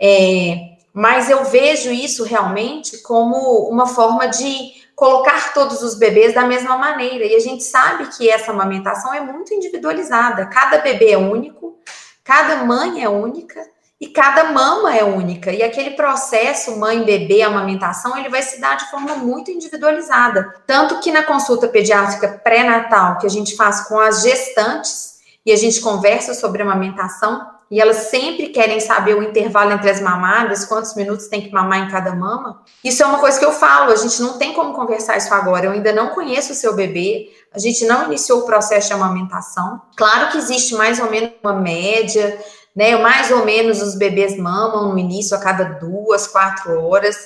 É, 0.00 0.71
mas 0.92 1.30
eu 1.30 1.44
vejo 1.44 1.90
isso 1.90 2.24
realmente 2.24 2.98
como 2.98 3.68
uma 3.68 3.86
forma 3.86 4.26
de 4.26 4.82
colocar 4.94 5.54
todos 5.54 5.82
os 5.82 5.94
bebês 5.94 6.34
da 6.34 6.46
mesma 6.46 6.76
maneira. 6.76 7.24
E 7.24 7.34
a 7.34 7.40
gente 7.40 7.64
sabe 7.64 8.06
que 8.08 8.28
essa 8.28 8.52
amamentação 8.52 9.12
é 9.12 9.20
muito 9.20 9.54
individualizada. 9.54 10.46
Cada 10.46 10.78
bebê 10.78 11.12
é 11.12 11.18
único, 11.18 11.78
cada 12.22 12.64
mãe 12.64 13.02
é 13.02 13.08
única 13.08 13.60
e 13.98 14.08
cada 14.08 14.44
mama 14.44 14.94
é 14.94 15.02
única. 15.02 15.52
E 15.52 15.62
aquele 15.62 15.92
processo 15.92 16.76
mãe-bebê, 16.76 17.40
amamentação, 17.42 18.18
ele 18.18 18.28
vai 18.28 18.42
se 18.42 18.60
dar 18.60 18.76
de 18.76 18.90
forma 18.90 19.14
muito 19.14 19.50
individualizada. 19.50 20.52
Tanto 20.66 21.00
que 21.00 21.12
na 21.12 21.22
consulta 21.22 21.68
pediátrica 21.68 22.40
pré-natal, 22.42 23.18
que 23.18 23.26
a 23.26 23.30
gente 23.30 23.56
faz 23.56 23.82
com 23.88 23.98
as 23.98 24.22
gestantes, 24.22 25.12
e 25.44 25.52
a 25.52 25.56
gente 25.56 25.80
conversa 25.80 26.34
sobre 26.34 26.62
amamentação, 26.62 27.44
e 27.72 27.80
elas 27.80 28.10
sempre 28.10 28.50
querem 28.50 28.78
saber 28.80 29.14
o 29.14 29.22
intervalo 29.22 29.72
entre 29.72 29.88
as 29.88 29.98
mamadas, 29.98 30.66
quantos 30.66 30.94
minutos 30.94 31.26
tem 31.26 31.40
que 31.40 31.50
mamar 31.50 31.78
em 31.78 31.90
cada 31.90 32.14
mama. 32.14 32.60
Isso 32.84 33.02
é 33.02 33.06
uma 33.06 33.18
coisa 33.18 33.38
que 33.38 33.44
eu 33.46 33.50
falo, 33.50 33.90
a 33.90 33.96
gente 33.96 34.20
não 34.20 34.36
tem 34.36 34.52
como 34.52 34.74
conversar 34.74 35.16
isso 35.16 35.32
agora. 35.32 35.64
Eu 35.64 35.72
ainda 35.72 35.90
não 35.90 36.08
conheço 36.08 36.52
o 36.52 36.54
seu 36.54 36.74
bebê, 36.74 37.30
a 37.50 37.58
gente 37.58 37.86
não 37.86 38.04
iniciou 38.04 38.40
o 38.40 38.44
processo 38.44 38.88
de 38.88 38.92
amamentação. 38.92 39.80
Claro 39.96 40.30
que 40.30 40.36
existe 40.36 40.74
mais 40.74 41.00
ou 41.00 41.10
menos 41.10 41.30
uma 41.42 41.54
média, 41.54 42.38
né? 42.76 42.94
Mais 42.98 43.30
ou 43.30 43.42
menos 43.42 43.80
os 43.80 43.94
bebês 43.94 44.36
mamam 44.36 44.92
no 44.92 44.98
início 44.98 45.34
a 45.34 45.40
cada 45.40 45.64
duas, 45.64 46.26
quatro 46.26 46.78
horas. 46.78 47.16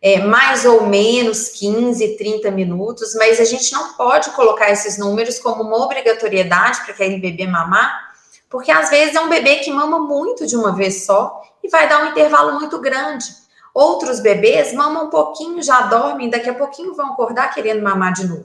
É, 0.00 0.20
mais 0.20 0.64
ou 0.64 0.86
menos 0.86 1.48
15, 1.48 2.16
30 2.16 2.50
minutos, 2.52 3.12
mas 3.16 3.40
a 3.40 3.44
gente 3.44 3.72
não 3.72 3.94
pode 3.94 4.30
colocar 4.30 4.70
esses 4.70 4.96
números 4.96 5.40
como 5.40 5.64
uma 5.64 5.84
obrigatoriedade 5.84 6.80
para 6.82 6.94
aquele 6.94 7.18
bebê 7.18 7.46
mamar, 7.46 8.09
porque 8.50 8.72
às 8.72 8.90
vezes 8.90 9.14
é 9.14 9.20
um 9.20 9.28
bebê 9.28 9.56
que 9.56 9.70
mama 9.70 10.00
muito 10.00 10.44
de 10.44 10.56
uma 10.56 10.74
vez 10.74 11.06
só 11.06 11.40
e 11.62 11.68
vai 11.68 11.88
dar 11.88 12.02
um 12.02 12.08
intervalo 12.08 12.58
muito 12.58 12.78
grande. 12.80 13.26
Outros 13.72 14.18
bebês 14.18 14.74
mamam 14.74 15.06
um 15.06 15.10
pouquinho, 15.10 15.62
já 15.62 15.82
dormem, 15.82 16.28
daqui 16.28 16.50
a 16.50 16.54
pouquinho 16.54 16.92
vão 16.92 17.12
acordar 17.12 17.54
querendo 17.54 17.80
mamar 17.80 18.12
de 18.12 18.26
novo. 18.26 18.44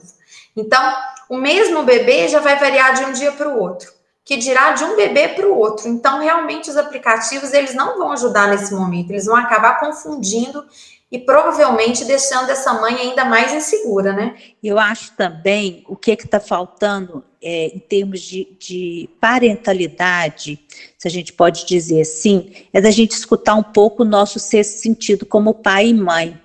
Então, 0.56 0.94
o 1.28 1.36
mesmo 1.36 1.82
bebê 1.82 2.28
já 2.28 2.38
vai 2.38 2.56
variar 2.56 2.94
de 2.94 3.04
um 3.04 3.12
dia 3.12 3.32
para 3.32 3.48
o 3.48 3.60
outro, 3.60 3.92
que 4.24 4.36
dirá 4.36 4.70
de 4.70 4.84
um 4.84 4.94
bebê 4.94 5.28
para 5.28 5.46
o 5.46 5.58
outro. 5.58 5.88
Então, 5.88 6.20
realmente 6.20 6.70
os 6.70 6.76
aplicativos 6.76 7.52
eles 7.52 7.74
não 7.74 7.98
vão 7.98 8.12
ajudar 8.12 8.46
nesse 8.46 8.72
momento, 8.72 9.10
eles 9.10 9.26
vão 9.26 9.36
acabar 9.36 9.80
confundindo 9.80 10.64
e 11.10 11.20
provavelmente 11.20 12.04
deixando 12.04 12.50
essa 12.50 12.74
mãe 12.74 12.96
ainda 12.96 13.24
mais 13.24 13.52
insegura, 13.52 14.12
né? 14.12 14.34
Eu 14.62 14.78
acho 14.78 15.12
também 15.16 15.84
o 15.88 15.94
que 15.94 16.10
está 16.10 16.40
faltando 16.40 17.24
é, 17.40 17.66
em 17.66 17.78
termos 17.78 18.20
de, 18.20 18.56
de, 18.58 19.08
parentalidade, 19.20 20.58
se 20.98 21.06
a 21.06 21.10
gente 21.10 21.32
pode 21.32 21.64
dizer 21.64 22.00
assim, 22.00 22.52
é 22.72 22.80
da 22.80 22.90
gente 22.90 23.12
escutar 23.12 23.54
um 23.54 23.62
pouco 23.62 24.02
o 24.02 24.06
nosso 24.06 24.40
sexto 24.40 24.80
sentido 24.80 25.24
como 25.24 25.54
pai 25.54 25.88
e 25.88 25.94
mãe. 25.94 26.40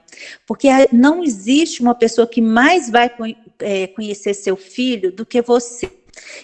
Porque 0.46 0.68
não 0.92 1.24
existe 1.24 1.82
uma 1.82 1.96
pessoa 1.96 2.28
que 2.28 2.42
mais 2.42 2.88
vai 2.88 3.12
é, 3.60 3.88
conhecer 3.88 4.36
seu 4.36 4.56
filho 4.56 5.12
do 5.12 5.26
que 5.26 5.42
você. 5.42 5.92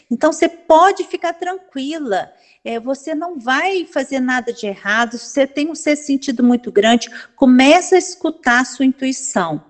Então, 0.09 0.33
você 0.33 0.50
pode 0.50 1.03
ficar 1.03 1.33
tranquila 1.33 2.31
é, 2.67 2.81
você 2.81 3.15
não 3.15 3.39
vai 3.39 3.86
fazer 3.86 4.19
nada 4.19 4.51
de 4.51 4.67
errado, 4.67 5.17
você 5.17 5.47
tem 5.47 5.69
um 5.69 5.75
ser 5.75 5.95
sentido 5.95 6.43
muito 6.43 6.69
grande, 6.69 7.09
começa 7.33 7.95
a 7.95 7.97
escutar 7.97 8.59
a 8.59 8.65
sua 8.65 8.83
intuição. 8.83 9.63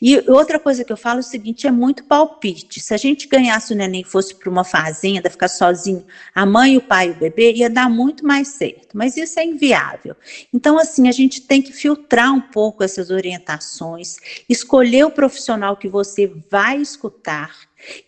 E 0.00 0.18
outra 0.28 0.58
coisa 0.58 0.84
que 0.84 0.92
eu 0.92 0.96
falo 0.96 1.18
é 1.18 1.20
o 1.20 1.22
seguinte: 1.22 1.68
é 1.68 1.70
muito 1.70 2.02
palpite. 2.02 2.80
Se 2.80 2.92
a 2.92 2.96
gente 2.96 3.28
ganhasse 3.28 3.72
o 3.72 3.76
neném 3.76 4.02
fosse 4.02 4.34
para 4.34 4.50
uma 4.50 4.64
fazenda, 4.64 5.30
ficar 5.30 5.46
sozinho, 5.46 6.04
a 6.34 6.44
mãe, 6.44 6.76
o 6.76 6.80
pai 6.80 7.08
e 7.08 7.10
o 7.12 7.14
bebê, 7.14 7.52
ia 7.52 7.70
dar 7.70 7.88
muito 7.88 8.26
mais 8.26 8.48
certo. 8.48 8.88
Mas 8.96 9.16
isso 9.16 9.38
é 9.38 9.44
inviável. 9.44 10.16
Então, 10.52 10.78
assim, 10.78 11.08
a 11.08 11.12
gente 11.12 11.42
tem 11.42 11.62
que 11.62 11.72
filtrar 11.72 12.32
um 12.32 12.40
pouco 12.40 12.82
essas 12.82 13.10
orientações, 13.10 14.16
escolher 14.48 15.04
o 15.04 15.10
profissional 15.10 15.76
que 15.76 15.88
você 15.88 16.26
vai 16.50 16.78
escutar 16.78 17.52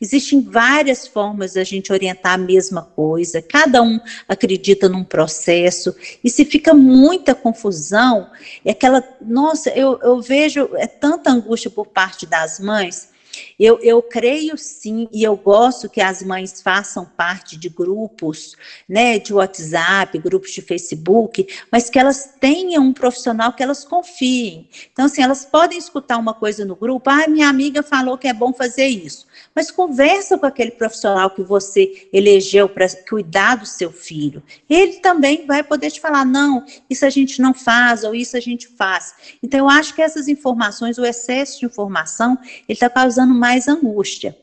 Existem 0.00 0.40
várias 0.40 1.07
formas 1.07 1.54
da 1.54 1.64
gente 1.64 1.93
orientar 1.93 2.35
a 2.35 2.38
mesma 2.38 2.83
coisa, 2.83 3.43
cada 3.43 3.83
um 3.83 3.99
acredita 4.28 4.88
num 4.88 5.04
processo, 5.04 5.95
e 6.23 6.31
se 6.31 6.45
fica 6.45 6.73
muita 6.75 7.35
confusão, 7.35 8.31
é 8.64 8.71
aquela, 8.71 9.02
nossa, 9.21 9.71
eu, 9.71 9.99
eu 10.02 10.21
vejo 10.21 10.71
é 10.75 10.87
tanta 10.87 11.31
angústia 11.31 11.71
por 11.71 11.87
parte 11.87 12.26
das 12.26 12.59
mães, 12.61 13.13
eu, 13.59 13.79
eu 13.81 14.03
creio 14.03 14.57
sim, 14.57 15.09
e 15.12 15.23
eu 15.23 15.37
gosto 15.37 15.88
que 15.88 16.00
as 16.00 16.23
mães 16.23 16.61
façam 16.61 17.05
parte 17.05 17.57
de 17.57 17.69
grupos, 17.69 18.57
né, 18.88 19.19
de 19.19 19.33
WhatsApp, 19.33 20.19
grupos 20.19 20.50
de 20.50 20.62
Facebook, 20.62 21.47
mas 21.71 21.88
que 21.88 21.99
elas 21.99 22.35
tenham 22.41 22.85
um 22.85 22.93
profissional 22.93 23.53
que 23.53 23.62
elas 23.62 23.85
confiem. 23.85 24.69
Então, 24.93 25.07
assim, 25.07 25.23
elas 25.23 25.45
podem 25.45 25.79
escutar 25.79 26.19
uma 26.19 26.35
coisa 26.35 26.64
no 26.64 26.76
grupo, 26.76 27.09
ah, 27.11 27.29
minha 27.29 27.49
amiga 27.49 27.83
falou 27.83 28.19
que 28.19 28.29
é 28.29 28.33
bom 28.33 28.53
fazer 28.53 28.87
isso, 28.87 29.26
mas 29.55 29.71
conversa 29.71 30.37
com 30.37 30.47
aquele 30.47 30.73
profissional 30.73 31.31
que 31.31 31.43
você 31.43 32.09
elegeu 32.12 32.69
para 32.69 32.87
cuidar 33.09 33.57
do 33.57 33.67
seu 33.67 33.91
filho. 33.91 34.43
Ele 34.69 34.95
também 34.95 35.47
vai 35.47 35.62
poder 35.62 35.91
te 35.91 36.00
falar, 36.00 36.25
não, 36.25 36.64
isso 36.88 37.07
a 37.07 37.11
gente 37.11 37.41
não 37.41 37.55
faz, 37.55 38.05
ou 38.05 38.14
isso 38.14 38.37
a 38.37 38.41
gente 38.41 38.69
faz. 38.69 39.14
Então, 39.43 39.61
eu 39.61 39.69
acho 39.69 39.95
que 39.95 40.03
essas 40.03 40.29
informações, 40.29 40.99
o 40.99 41.05
excesso 41.05 41.61
de 41.61 41.67
informação, 41.67 42.38
ele 42.69 42.76
está 42.76 42.91
causando 42.91 43.24
mais 43.33 43.69
angústia. 43.69 44.37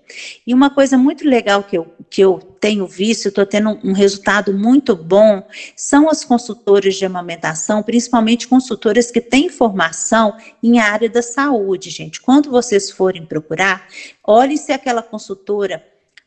E 0.47 0.53
uma 0.53 0.69
coisa 0.69 0.97
muito 0.97 1.27
legal 1.27 1.63
que 1.63 1.77
eu, 1.77 1.93
que 2.09 2.21
eu 2.21 2.39
tenho 2.59 2.87
visto, 2.87 3.27
estou 3.27 3.45
tendo 3.45 3.79
um, 3.83 3.91
resultado 3.91 4.53
muito 4.53 4.95
bom, 4.95 5.45
são 5.75 6.09
as 6.09 6.23
consultoras 6.23 6.95
de 6.95 7.05
amamentação, 7.05 7.83
principalmente 7.83 8.47
consultoras 8.47 9.11
que 9.11 9.19
têm 9.19 9.49
formação 9.49 10.35
em 10.63 10.79
área 10.79 11.09
da 11.09 11.21
saúde, 11.21 11.89
gente. 11.89 12.21
Quando 12.21 12.49
vocês 12.49 12.89
forem 12.89 13.25
procurar, 13.25 13.87
olhe 14.23 14.57
se 14.57 14.71
aquela 14.71 15.03
consultora 15.03 15.83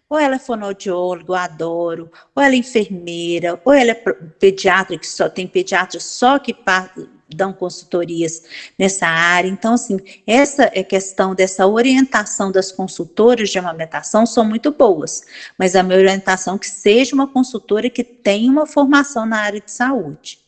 ou 0.08 0.18
ela 0.18 0.36
é 0.36 0.38
fonoaudióloga, 0.38 1.32
eu 1.32 1.34
adoro, 1.34 2.10
ou 2.34 2.42
ela 2.42 2.54
é 2.54 2.58
enfermeira, 2.58 3.60
ou 3.64 3.72
ela 3.72 3.90
é 3.90 3.94
pediatra, 3.94 4.98
que 4.98 5.08
só 5.08 5.28
tem 5.28 5.46
pediatra 5.46 5.98
só 5.98 6.38
que 6.38 6.54
dão 7.34 7.52
consultorias 7.52 8.42
nessa 8.78 9.06
área. 9.06 9.48
Então, 9.48 9.74
assim, 9.74 9.98
essa 10.26 10.70
é 10.72 10.82
questão 10.82 11.34
dessa 11.34 11.66
orientação 11.66 12.50
das 12.50 12.72
consultoras 12.72 13.50
de 13.50 13.58
amamentação 13.58 14.24
são 14.24 14.44
muito 14.44 14.70
boas, 14.72 15.22
mas 15.58 15.76
a 15.76 15.82
minha 15.82 15.98
orientação 15.98 16.54
é 16.54 16.58
que 16.58 16.68
seja 16.68 17.14
uma 17.14 17.26
consultora 17.26 17.90
que 17.90 18.04
tenha 18.04 18.50
uma 18.50 18.66
formação 18.66 19.26
na 19.26 19.38
área 19.38 19.60
de 19.60 19.70
saúde. 19.70 20.38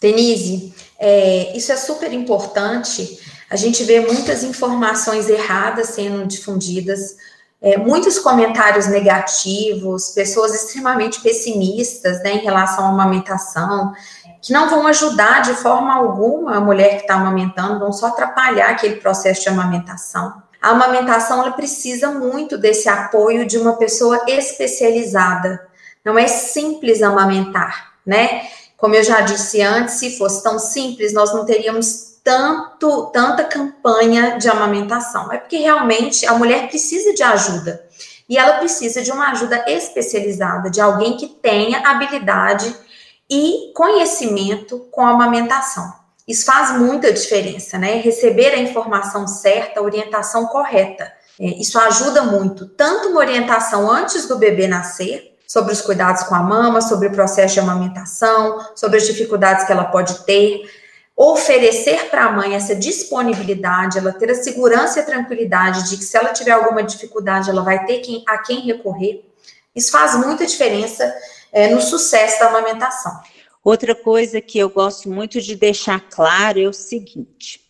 Denise, 0.00 0.74
é, 0.98 1.56
isso 1.56 1.72
é 1.72 1.76
super 1.76 2.12
importante. 2.12 3.18
A 3.48 3.56
gente 3.56 3.84
vê 3.84 4.00
muitas 4.00 4.42
informações 4.42 5.28
erradas 5.28 5.88
sendo 5.90 6.26
difundidas, 6.26 7.16
é, 7.64 7.78
muitos 7.78 8.18
comentários 8.18 8.86
negativos, 8.88 10.10
pessoas 10.10 10.54
extremamente 10.54 11.22
pessimistas 11.22 12.22
né, 12.22 12.34
em 12.34 12.44
relação 12.44 12.84
à 12.84 12.90
amamentação 12.90 13.94
que 14.42 14.52
não 14.52 14.68
vão 14.68 14.86
ajudar 14.86 15.40
de 15.40 15.54
forma 15.54 15.94
alguma 15.94 16.58
a 16.58 16.60
mulher 16.60 16.96
que 16.96 17.02
está 17.02 17.14
amamentando, 17.14 17.78
vão 17.78 17.90
só 17.90 18.08
atrapalhar 18.08 18.68
aquele 18.68 18.96
processo 18.96 19.40
de 19.40 19.48
amamentação. 19.48 20.42
A 20.60 20.72
amamentação 20.72 21.40
ela 21.40 21.52
precisa 21.52 22.10
muito 22.10 22.58
desse 22.58 22.86
apoio 22.86 23.46
de 23.46 23.56
uma 23.56 23.78
pessoa 23.78 24.22
especializada. 24.28 25.66
Não 26.04 26.18
é 26.18 26.26
simples 26.26 27.02
amamentar, 27.02 27.94
né? 28.04 28.42
Como 28.76 28.94
eu 28.94 29.02
já 29.02 29.22
disse 29.22 29.62
antes, 29.62 29.94
se 29.94 30.18
fosse 30.18 30.42
tão 30.42 30.58
simples, 30.58 31.14
nós 31.14 31.32
não 31.32 31.46
teríamos 31.46 32.13
tanto, 32.24 33.10
tanta 33.12 33.44
campanha 33.44 34.38
de 34.38 34.48
amamentação. 34.48 35.30
É 35.30 35.36
porque 35.36 35.58
realmente 35.58 36.26
a 36.26 36.32
mulher 36.32 36.68
precisa 36.68 37.12
de 37.12 37.22
ajuda. 37.22 37.86
E 38.26 38.38
ela 38.38 38.54
precisa 38.54 39.02
de 39.02 39.12
uma 39.12 39.30
ajuda 39.30 39.62
especializada, 39.68 40.70
de 40.70 40.80
alguém 40.80 41.18
que 41.18 41.28
tenha 41.28 41.86
habilidade 41.86 42.74
e 43.30 43.70
conhecimento 43.76 44.88
com 44.90 45.02
a 45.02 45.10
amamentação. 45.10 45.92
Isso 46.26 46.46
faz 46.46 46.78
muita 46.78 47.12
diferença, 47.12 47.76
né? 47.76 47.96
Receber 47.96 48.54
a 48.54 48.58
informação 48.58 49.28
certa, 49.28 49.80
a 49.80 49.82
orientação 49.82 50.46
correta. 50.46 51.12
É, 51.38 51.46
isso 51.60 51.78
ajuda 51.78 52.22
muito, 52.22 52.66
tanto 52.66 53.08
uma 53.08 53.20
orientação 53.20 53.90
antes 53.90 54.26
do 54.26 54.38
bebê 54.38 54.66
nascer, 54.66 55.34
sobre 55.46 55.72
os 55.72 55.82
cuidados 55.82 56.22
com 56.22 56.34
a 56.34 56.42
mama, 56.42 56.80
sobre 56.80 57.08
o 57.08 57.12
processo 57.12 57.54
de 57.54 57.60
amamentação, 57.60 58.58
sobre 58.74 58.96
as 58.96 59.06
dificuldades 59.06 59.66
que 59.66 59.72
ela 59.72 59.84
pode 59.84 60.24
ter, 60.24 60.62
oferecer 61.16 62.10
para 62.10 62.24
a 62.24 62.32
mãe 62.32 62.54
essa 62.54 62.74
disponibilidade, 62.74 63.98
ela 63.98 64.12
ter 64.12 64.30
a 64.30 64.34
segurança 64.34 64.98
e 64.98 65.02
a 65.02 65.06
tranquilidade 65.06 65.88
de 65.88 65.96
que 65.96 66.04
se 66.04 66.16
ela 66.16 66.32
tiver 66.32 66.50
alguma 66.50 66.82
dificuldade, 66.82 67.50
ela 67.50 67.62
vai 67.62 67.84
ter 67.86 67.98
quem, 67.98 68.24
a 68.26 68.38
quem 68.38 68.60
recorrer. 68.60 69.24
Isso 69.74 69.92
faz 69.92 70.16
muita 70.16 70.46
diferença 70.46 71.14
é, 71.52 71.68
no 71.68 71.80
sucesso 71.80 72.40
da 72.40 72.48
amamentação. 72.48 73.12
Outra 73.62 73.94
coisa 73.94 74.40
que 74.40 74.58
eu 74.58 74.68
gosto 74.68 75.08
muito 75.08 75.40
de 75.40 75.56
deixar 75.56 76.00
claro 76.00 76.60
é 76.60 76.68
o 76.68 76.72
seguinte: 76.72 77.60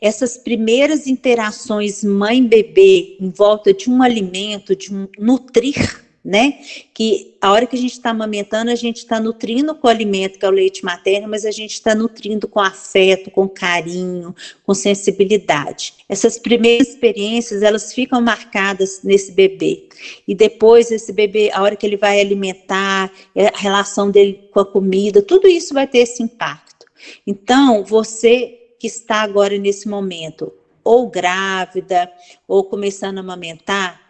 essas 0.00 0.38
primeiras 0.38 1.06
interações 1.06 2.02
mãe-bebê 2.02 3.18
em 3.20 3.30
volta 3.30 3.74
de 3.74 3.90
um 3.90 4.02
alimento, 4.02 4.74
de 4.74 4.94
um 4.94 5.08
nutrir, 5.18 6.04
né? 6.24 6.58
Que 6.94 7.36
a 7.40 7.50
hora 7.50 7.66
que 7.66 7.74
a 7.74 7.78
gente 7.78 7.92
está 7.92 8.10
amamentando, 8.10 8.70
a 8.70 8.76
gente 8.76 8.98
está 8.98 9.18
nutrindo 9.18 9.74
com 9.74 9.88
o 9.88 9.90
alimento, 9.90 10.38
que 10.38 10.44
é 10.44 10.48
o 10.48 10.52
leite 10.52 10.84
materno, 10.84 11.28
mas 11.28 11.44
a 11.44 11.50
gente 11.50 11.72
está 11.72 11.94
nutrindo 11.94 12.46
com 12.46 12.60
afeto, 12.60 13.30
com 13.30 13.48
carinho, 13.48 14.34
com 14.64 14.72
sensibilidade. 14.72 15.94
Essas 16.08 16.38
primeiras 16.38 16.90
experiências, 16.90 17.62
elas 17.62 17.92
ficam 17.92 18.20
marcadas 18.20 19.00
nesse 19.02 19.32
bebê. 19.32 19.88
E 20.26 20.34
depois, 20.34 20.90
esse 20.90 21.12
bebê, 21.12 21.50
a 21.52 21.62
hora 21.62 21.74
que 21.74 21.86
ele 21.86 21.96
vai 21.96 22.20
alimentar, 22.20 23.10
é, 23.34 23.48
a 23.48 23.58
relação 23.58 24.10
dele 24.10 24.48
com 24.52 24.60
a 24.60 24.66
comida, 24.66 25.22
tudo 25.22 25.48
isso 25.48 25.74
vai 25.74 25.86
ter 25.86 25.98
esse 25.98 26.22
impacto. 26.22 26.86
Então, 27.26 27.84
você 27.84 28.58
que 28.78 28.86
está 28.86 29.22
agora 29.22 29.56
nesse 29.58 29.88
momento, 29.88 30.52
ou 30.84 31.08
grávida, 31.08 32.10
ou 32.46 32.64
começando 32.64 33.18
a 33.18 33.20
amamentar, 33.20 34.01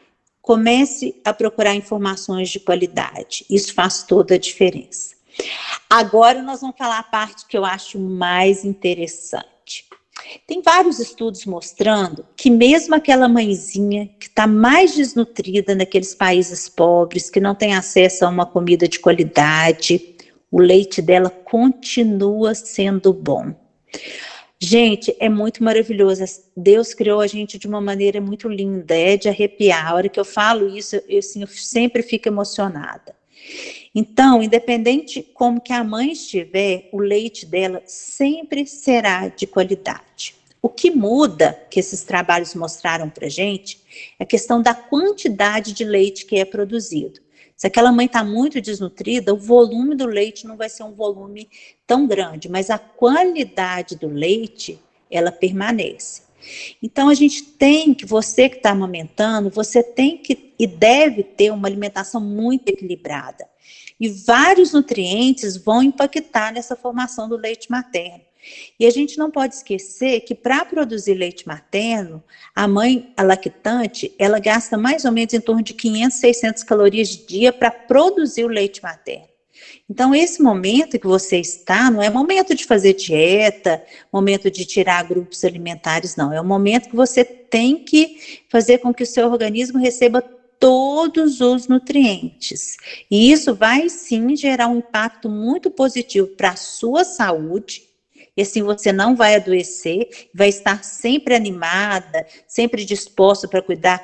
comece 0.43 1.15
a 1.25 1.33
procurar 1.33 1.75
informações 1.77 2.51
de 2.51 2.59
qualidade. 2.59 3.47
Isso 3.49 3.73
faz 3.73 4.03
toda 4.03 4.35
a 4.35 4.39
diferença. 4.39 5.15
Agora 5.89 6.43
nós 6.43 6.61
vamos 6.61 6.77
falar 6.77 6.99
a 6.99 7.05
parte 7.05 7.47
que 7.47 7.57
eu 7.57 7.65
acho 7.65 7.99
mais 7.99 8.65
interessante. 8.65 9.87
Tem 10.47 10.61
vários 10.61 10.99
estudos 10.99 11.47
mostrando 11.47 12.27
que 12.37 12.51
mesmo 12.51 12.95
aquela 12.95 13.29
mãezinha 13.29 14.11
que 14.19 14.27
está 14.27 14.47
mais 14.47 14.95
desnutrida 14.95 15.75
naqueles 15.75 16.15
países 16.15 16.69
pobres, 16.69 17.31
que 17.31 17.41
não 17.41 17.55
tem 17.55 17.75
acesso 17.75 18.25
a 18.25 18.29
uma 18.29 18.45
comida 18.45 18.87
de 18.89 18.99
qualidade, 18.99 20.17
o 20.51 20.61
leite 20.61 21.01
dela 21.01 21.31
continua 21.31 22.55
sendo 22.55 23.13
bom. 23.13 23.55
Gente, 24.65 25.13
é 25.19 25.29
muito 25.29 25.65
maravilhoso. 25.65 26.23
Deus 26.57 26.95
criou 26.95 27.21
a 27.21 27.27
gente 27.27 27.59
de 27.59 27.67
uma 27.67 27.81
maneira 27.81 28.21
muito 28.21 28.49
linda, 28.49 28.97
é 28.97 29.17
de 29.17 29.29
arrepiar. 29.29 29.89
A 29.89 29.95
hora 29.97 30.09
que 30.09 30.21
eu 30.21 30.25
falo 30.25 30.69
isso, 30.69 31.03
eu, 31.09 31.19
assim, 31.19 31.43
eu 31.43 31.49
sempre 31.49 32.01
fico 32.01 32.29
emocionada. 32.29 33.13
Então, 33.93 34.41
independente 34.41 35.21
como 35.35 35.61
que 35.61 35.73
a 35.73 35.83
mãe 35.83 36.13
estiver, 36.13 36.89
o 36.93 37.01
leite 37.01 37.45
dela 37.45 37.83
sempre 37.87 38.65
será 38.65 39.27
de 39.27 39.49
qualidade. 39.49 40.37
O 40.63 40.69
que 40.69 40.93
muda, 40.93 41.61
que 41.69 41.81
esses 41.81 42.05
trabalhos 42.05 42.55
mostraram 42.55 43.11
para 43.11 43.29
gente, 43.29 43.81
é 44.17 44.23
a 44.23 44.27
questão 44.27 44.63
da 44.63 44.73
quantidade 44.73 45.73
de 45.73 45.83
leite 45.83 46.25
que 46.25 46.37
é 46.37 46.45
produzido. 46.45 47.21
Se 47.63 47.69
aquela 47.69 47.93
mãe 47.93 48.07
está 48.07 48.25
muito 48.25 48.61
desnutrida, 48.61 49.33
o 49.33 49.37
volume 49.37 49.95
do 49.95 50.05
leite 50.05 50.49
não 50.49 50.57
vai 50.57 50.69
ser 50.69 50.83
um 50.83 50.91
volume 50.91 51.49
tão 51.87 52.09
grande, 52.09 52.49
mas 52.49 52.71
a 52.71 52.77
qualidade 52.77 53.95
do 53.95 54.09
leite, 54.09 54.81
ela 55.09 55.31
permanece. 55.31 56.23
Então 56.83 57.09
a 57.09 57.15
gente 57.15 57.45
tem 57.45 57.95
que, 57.95 58.05
você 58.05 58.49
que 58.49 58.57
está 58.57 58.71
amamentando, 58.71 59.49
você 59.49 59.81
tem 59.81 60.19
que 60.19 60.53
e 60.59 60.67
deve 60.67 61.23
ter 61.23 61.53
uma 61.53 61.69
alimentação 61.69 62.21
muito 62.21 62.69
equilibrada. 62.69 63.49
E 64.01 64.09
vários 64.09 64.73
nutrientes 64.73 65.57
vão 65.57 65.85
impactar 65.85 66.53
nessa 66.53 66.75
formação 66.75 67.29
do 67.29 67.37
leite 67.37 67.71
materno. 67.71 68.25
E 68.79 68.87
a 68.87 68.91
gente 68.91 69.19
não 69.19 69.31
pode 69.31 69.55
esquecer 69.55 70.21
que 70.21 70.35
para 70.35 70.65
produzir 70.65 71.15
leite 71.15 71.47
materno, 71.47 72.23
a 72.55 72.67
mãe, 72.67 73.13
a 73.17 73.23
lactante, 73.23 74.13
ela 74.19 74.39
gasta 74.39 74.77
mais 74.77 75.05
ou 75.05 75.13
menos 75.13 75.35
em 75.35 75.41
torno 75.41 75.63
de 75.63 75.75
500, 75.75 76.19
600 76.19 76.63
calorias 76.63 77.09
dia 77.09 77.53
para 77.53 77.71
produzir 77.71 78.45
o 78.45 78.49
leite 78.49 78.83
materno. 78.83 79.33
Então, 79.89 80.15
esse 80.15 80.43
momento 80.43 80.99
que 80.99 81.07
você 81.07 81.39
está, 81.39 81.91
não 81.91 82.03
é 82.03 82.09
momento 82.09 82.55
de 82.55 82.65
fazer 82.65 82.95
dieta, 82.95 83.83
momento 84.13 84.51
de 84.51 84.65
tirar 84.65 85.05
grupos 85.05 85.45
alimentares, 85.45 86.17
não. 86.17 86.33
É 86.33 86.41
o 86.41 86.45
momento 86.45 86.89
que 86.89 86.97
você 86.97 87.25
tem 87.25 87.85
que 87.85 88.45
fazer 88.49 88.79
com 88.79 88.93
que 88.93 89.03
o 89.03 89.07
seu 89.07 89.31
organismo 89.31 89.79
receba 89.79 90.23
todos 90.59 91.41
os 91.41 91.67
nutrientes. 91.67 92.77
E 93.11 93.33
isso 93.33 93.55
vai 93.55 93.89
sim 93.89 94.37
gerar 94.37 94.69
um 94.69 94.79
impacto 94.79 95.29
muito 95.29 95.71
positivo 95.71 96.29
para 96.29 96.51
a 96.51 96.57
sua 96.57 97.05
saúde 97.05 97.92
e 98.37 98.43
assim 98.43 98.63
você 98.63 98.93
não 98.93 99.15
vai 99.15 99.35
adoecer, 99.35 100.09
vai 100.35 100.49
estar 100.49 100.83
sempre 100.85 101.35
animada, 101.35 102.27
sempre 102.47 102.85
disposta 102.85 103.47
para 103.47 103.63
cuidar 103.63 104.03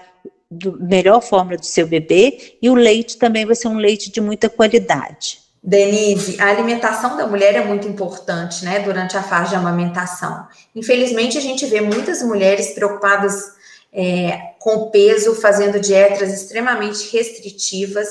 da 0.51 0.71
melhor 0.73 1.21
forma 1.21 1.57
do 1.57 1.67
seu 1.67 1.87
bebê, 1.87 2.57
e 2.61 2.71
o 2.71 2.75
leite 2.75 3.19
também 3.19 3.45
vai 3.45 3.55
ser 3.55 3.69
um 3.69 3.77
leite 3.77 4.11
de 4.11 4.21
muita 4.21 4.49
qualidade. 4.49 5.41
Denise, 5.63 6.41
a 6.41 6.49
alimentação 6.49 7.17
da 7.17 7.27
mulher 7.27 7.55
é 7.55 7.65
muito 7.65 7.87
importante, 7.87 8.65
né, 8.65 8.81
durante 8.81 9.17
a 9.17 9.23
fase 9.23 9.51
de 9.51 9.57
amamentação. 9.57 10.47
Infelizmente, 10.75 11.37
a 11.37 11.41
gente 11.41 11.67
vê 11.67 11.81
muitas 11.81 12.23
mulheres 12.23 12.71
preocupadas 12.71 13.53
é, 13.93 14.53
com 14.59 14.91
peso, 14.91 15.35
fazendo 15.35 15.81
dietas 15.81 16.33
extremamente 16.33 17.15
restritivas, 17.15 18.09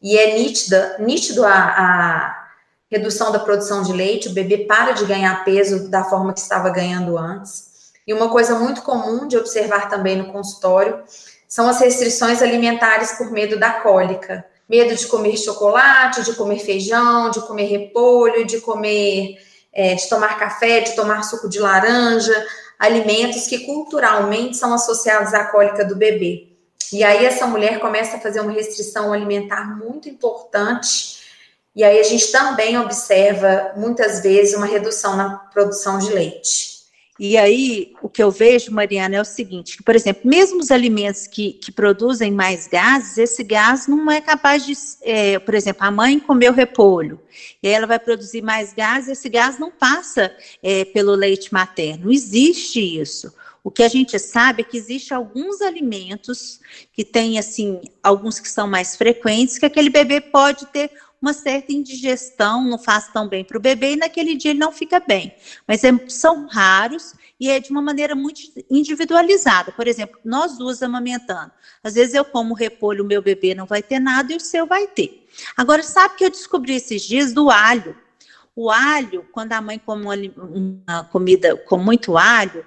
e 0.00 0.16
é 0.16 0.38
nítida, 0.38 0.96
nítido 1.00 1.44
a, 1.44 1.52
a 1.52 2.45
redução 2.90 3.32
da 3.32 3.38
produção 3.38 3.82
de 3.82 3.92
leite, 3.92 4.28
o 4.28 4.32
bebê 4.32 4.58
para 4.58 4.92
de 4.92 5.04
ganhar 5.04 5.44
peso 5.44 5.88
da 5.88 6.04
forma 6.04 6.32
que 6.32 6.40
estava 6.40 6.70
ganhando 6.70 7.18
antes. 7.18 7.92
E 8.06 8.14
uma 8.14 8.28
coisa 8.28 8.54
muito 8.54 8.82
comum 8.82 9.26
de 9.26 9.36
observar 9.36 9.88
também 9.88 10.16
no 10.16 10.32
consultório 10.32 11.02
são 11.48 11.68
as 11.68 11.80
restrições 11.80 12.40
alimentares 12.40 13.12
por 13.12 13.30
medo 13.30 13.58
da 13.58 13.70
cólica. 13.70 14.44
Medo 14.68 14.94
de 14.94 15.06
comer 15.06 15.36
chocolate, 15.36 16.24
de 16.24 16.34
comer 16.34 16.58
feijão, 16.58 17.30
de 17.30 17.40
comer 17.40 17.66
repolho, 17.66 18.46
de 18.46 18.60
comer, 18.60 19.36
é, 19.72 19.94
de 19.94 20.08
tomar 20.08 20.38
café, 20.38 20.80
de 20.80 20.94
tomar 20.94 21.22
suco 21.22 21.48
de 21.48 21.58
laranja, 21.58 22.34
alimentos 22.78 23.46
que 23.46 23.60
culturalmente 23.60 24.56
são 24.56 24.72
associados 24.72 25.34
à 25.34 25.44
cólica 25.46 25.84
do 25.84 25.96
bebê. 25.96 26.52
E 26.92 27.02
aí 27.02 27.24
essa 27.24 27.46
mulher 27.46 27.80
começa 27.80 28.16
a 28.16 28.20
fazer 28.20 28.40
uma 28.40 28.52
restrição 28.52 29.12
alimentar 29.12 29.76
muito 29.76 30.08
importante 30.08 31.25
e 31.76 31.84
aí 31.84 32.00
a 32.00 32.02
gente 32.02 32.32
também 32.32 32.78
observa 32.78 33.72
muitas 33.76 34.22
vezes 34.22 34.56
uma 34.56 34.64
redução 34.64 35.14
na 35.14 35.36
produção 35.36 35.98
de 35.98 36.10
leite. 36.10 36.74
E 37.18 37.36
aí, 37.36 37.94
o 38.02 38.10
que 38.10 38.22
eu 38.22 38.30
vejo, 38.30 38.70
Mariana, 38.70 39.16
é 39.16 39.20
o 39.20 39.24
seguinte: 39.24 39.76
que, 39.76 39.82
por 39.82 39.94
exemplo, 39.94 40.22
mesmo 40.28 40.60
os 40.60 40.70
alimentos 40.70 41.26
que, 41.26 41.52
que 41.52 41.70
produzem 41.72 42.30
mais 42.30 42.66
gases, 42.66 43.16
esse 43.18 43.42
gás 43.42 43.86
não 43.86 44.10
é 44.10 44.20
capaz 44.20 44.64
de. 44.64 44.74
É, 45.02 45.38
por 45.38 45.54
exemplo, 45.54 45.84
a 45.84 45.90
mãe 45.90 46.18
comeu 46.18 46.52
repolho, 46.52 47.20
e 47.62 47.68
aí 47.68 47.74
ela 47.74 47.86
vai 47.86 47.98
produzir 47.98 48.42
mais 48.42 48.72
gás, 48.72 49.08
esse 49.08 49.28
gás 49.28 49.58
não 49.58 49.70
passa 49.70 50.34
é, 50.62 50.84
pelo 50.84 51.14
leite 51.14 51.52
materno. 51.52 52.06
Não 52.06 52.12
existe 52.12 52.80
isso. 52.80 53.32
O 53.66 53.70
que 53.70 53.82
a 53.82 53.88
gente 53.88 54.16
sabe 54.18 54.62
é 54.62 54.64
que 54.64 54.76
existe 54.76 55.12
alguns 55.12 55.60
alimentos 55.60 56.60
que 56.92 57.04
têm, 57.04 57.36
assim, 57.36 57.80
alguns 58.00 58.38
que 58.38 58.48
são 58.48 58.68
mais 58.68 58.94
frequentes, 58.94 59.58
que 59.58 59.66
aquele 59.66 59.90
bebê 59.90 60.20
pode 60.20 60.66
ter 60.66 60.88
uma 61.26 61.32
certa 61.32 61.72
indigestão, 61.72 62.62
não 62.64 62.78
faz 62.78 63.08
tão 63.08 63.26
bem 63.26 63.44
para 63.44 63.58
o 63.58 63.60
bebê 63.60 63.94
e 63.94 63.96
naquele 63.96 64.36
dia 64.36 64.52
ele 64.52 64.60
não 64.60 64.70
fica 64.70 65.00
bem. 65.00 65.34
Mas 65.66 65.82
é, 65.82 65.90
são 66.08 66.46
raros 66.46 67.14
e 67.40 67.50
é 67.50 67.58
de 67.58 67.70
uma 67.70 67.82
maneira 67.82 68.14
muito 68.14 68.40
individualizada. 68.70 69.72
Por 69.72 69.88
exemplo, 69.88 70.20
nós 70.24 70.56
duas 70.56 70.84
amamentando. 70.84 71.50
Às 71.82 71.94
vezes 71.94 72.14
eu 72.14 72.24
como 72.24 72.54
repolho, 72.54 73.02
o 73.02 73.06
meu 73.06 73.20
bebê 73.20 73.56
não 73.56 73.66
vai 73.66 73.82
ter 73.82 73.98
nada 73.98 74.32
e 74.32 74.36
o 74.36 74.40
seu 74.40 74.66
vai 74.66 74.86
ter. 74.86 75.26
Agora, 75.56 75.82
sabe 75.82 76.14
que 76.14 76.24
eu 76.24 76.30
descobri 76.30 76.76
esses 76.76 77.02
dias 77.02 77.32
do 77.32 77.50
alho? 77.50 77.96
O 78.54 78.70
alho, 78.70 79.26
quando 79.32 79.52
a 79.52 79.60
mãe 79.60 79.80
come 79.80 80.32
uma 80.36 81.04
comida 81.10 81.56
com 81.56 81.76
muito 81.76 82.16
alho, 82.16 82.64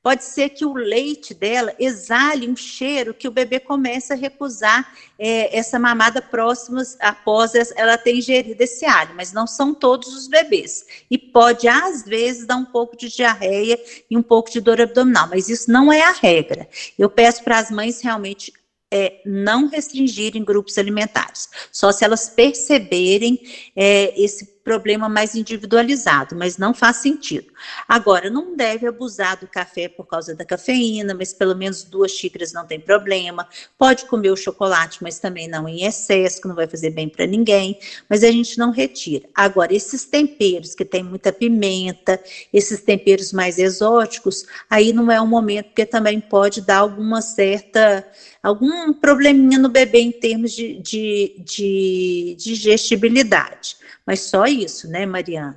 Pode 0.00 0.24
ser 0.24 0.50
que 0.50 0.64
o 0.64 0.74
leite 0.74 1.34
dela 1.34 1.74
exale 1.78 2.48
um 2.48 2.54
cheiro 2.54 3.12
que 3.12 3.26
o 3.26 3.32
bebê 3.32 3.58
começa 3.58 4.14
a 4.14 4.16
recusar 4.16 4.96
é, 5.18 5.56
essa 5.56 5.78
mamada 5.78 6.22
próxima 6.22 6.82
após 7.00 7.52
ela 7.76 7.98
ter 7.98 8.14
ingerido 8.14 8.62
esse 8.62 8.86
alho, 8.86 9.14
mas 9.16 9.32
não 9.32 9.46
são 9.46 9.74
todos 9.74 10.14
os 10.14 10.28
bebês. 10.28 10.86
E 11.10 11.18
pode, 11.18 11.66
às 11.66 12.04
vezes, 12.04 12.46
dar 12.46 12.56
um 12.56 12.64
pouco 12.64 12.96
de 12.96 13.08
diarreia 13.08 13.78
e 14.08 14.16
um 14.16 14.22
pouco 14.22 14.50
de 14.50 14.60
dor 14.60 14.80
abdominal, 14.80 15.28
mas 15.28 15.48
isso 15.48 15.70
não 15.70 15.92
é 15.92 16.02
a 16.02 16.12
regra. 16.12 16.68
Eu 16.96 17.10
peço 17.10 17.42
para 17.42 17.58
as 17.58 17.70
mães 17.70 18.00
realmente 18.00 18.52
é, 18.90 19.20
não 19.26 19.68
restringirem 19.68 20.44
grupos 20.44 20.78
alimentares, 20.78 21.48
só 21.70 21.92
se 21.92 22.04
elas 22.04 22.28
perceberem 22.30 23.38
é, 23.76 24.14
esse 24.16 24.46
problema 24.68 25.08
mais 25.08 25.34
individualizado, 25.34 26.36
mas 26.36 26.58
não 26.58 26.74
faz 26.74 26.98
sentido. 26.98 27.46
Agora, 27.88 28.28
não 28.28 28.54
deve 28.54 28.86
abusar 28.86 29.40
do 29.40 29.46
café 29.46 29.88
por 29.88 30.06
causa 30.06 30.34
da 30.34 30.44
cafeína, 30.44 31.14
mas 31.14 31.32
pelo 31.32 31.56
menos 31.56 31.84
duas 31.84 32.12
xícaras 32.12 32.52
não 32.52 32.66
tem 32.66 32.78
problema. 32.78 33.48
Pode 33.78 34.04
comer 34.04 34.30
o 34.30 34.36
chocolate, 34.36 35.02
mas 35.02 35.18
também 35.18 35.48
não 35.48 35.66
em 35.66 35.86
excesso, 35.86 36.42
que 36.42 36.48
não 36.48 36.54
vai 36.54 36.68
fazer 36.68 36.90
bem 36.90 37.08
para 37.08 37.26
ninguém, 37.26 37.78
mas 38.10 38.22
a 38.22 38.30
gente 38.30 38.58
não 38.58 38.70
retira. 38.70 39.26
Agora, 39.34 39.74
esses 39.74 40.04
temperos 40.04 40.74
que 40.74 40.84
tem 40.84 41.02
muita 41.02 41.32
pimenta, 41.32 42.20
esses 42.52 42.82
temperos 42.82 43.32
mais 43.32 43.58
exóticos, 43.58 44.44
aí 44.68 44.92
não 44.92 45.10
é 45.10 45.18
o 45.18 45.26
momento, 45.26 45.68
porque 45.68 45.86
também 45.86 46.20
pode 46.20 46.60
dar 46.60 46.78
alguma 46.78 47.22
certa 47.22 48.06
algum 48.48 48.92
probleminha 48.92 49.58
no 49.58 49.68
bebê 49.68 50.00
em 50.00 50.12
termos 50.12 50.52
de, 50.52 50.80
de, 50.80 51.36
de 51.44 52.36
digestibilidade. 52.38 53.76
Mas 54.06 54.20
só 54.20 54.46
isso, 54.46 54.88
né, 54.88 55.04
Mariana? 55.04 55.56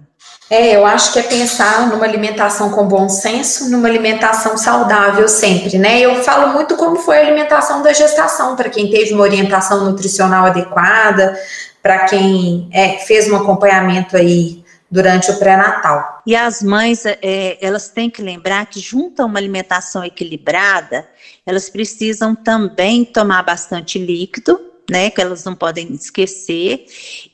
É, 0.50 0.76
eu 0.76 0.86
acho 0.86 1.14
que 1.14 1.20
é 1.20 1.24
pensar 1.24 1.88
numa 1.88 2.06
alimentação 2.06 2.72
com 2.72 2.86
bom 2.86 3.08
senso, 3.08 3.70
numa 3.70 3.88
alimentação 3.88 4.58
saudável 4.58 5.28
sempre, 5.30 5.78
né? 5.78 6.02
Eu 6.02 6.16
falo 6.24 6.54
muito 6.54 6.76
como 6.76 6.98
foi 6.98 7.18
a 7.18 7.22
alimentação 7.22 7.82
da 7.82 7.94
gestação, 7.94 8.58
para 8.58 8.70
quem 8.70 8.90
teve 8.90 9.14
uma 9.14 9.24
orientação 9.24 9.86
nutricional 9.86 10.46
adequada, 10.46 11.40
para 11.82 12.00
quem 12.00 12.70
é, 12.74 12.98
fez 12.98 13.32
um 13.32 13.38
acompanhamento 13.38 14.18
aí 14.18 14.61
durante 14.92 15.32
o 15.32 15.40
pré-natal. 15.40 16.22
E 16.28 16.36
as 16.36 16.62
mães, 16.62 17.06
é, 17.06 17.58
elas 17.66 17.88
têm 17.88 18.10
que 18.10 18.22
lembrar 18.22 18.66
que 18.66 18.80
junto 18.80 19.22
a 19.22 19.26
uma 19.26 19.40
alimentação 19.40 20.04
equilibrada, 20.04 21.08
elas 21.46 21.70
precisam 21.70 22.36
também 22.36 23.06
tomar 23.06 23.42
bastante 23.44 23.98
líquido, 23.98 24.60
né, 24.90 25.10
que 25.10 25.22
elas 25.22 25.46
não 25.46 25.56
podem 25.56 25.94
esquecer, 25.94 26.86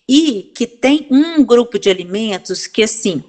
e 0.08 0.52
que 0.56 0.67
tem 0.67 1.08
um 1.10 1.43
grupo 1.43 1.80
de 1.80 1.89
alimentos 1.89 2.67
que, 2.67 2.84
assim, 2.84 3.24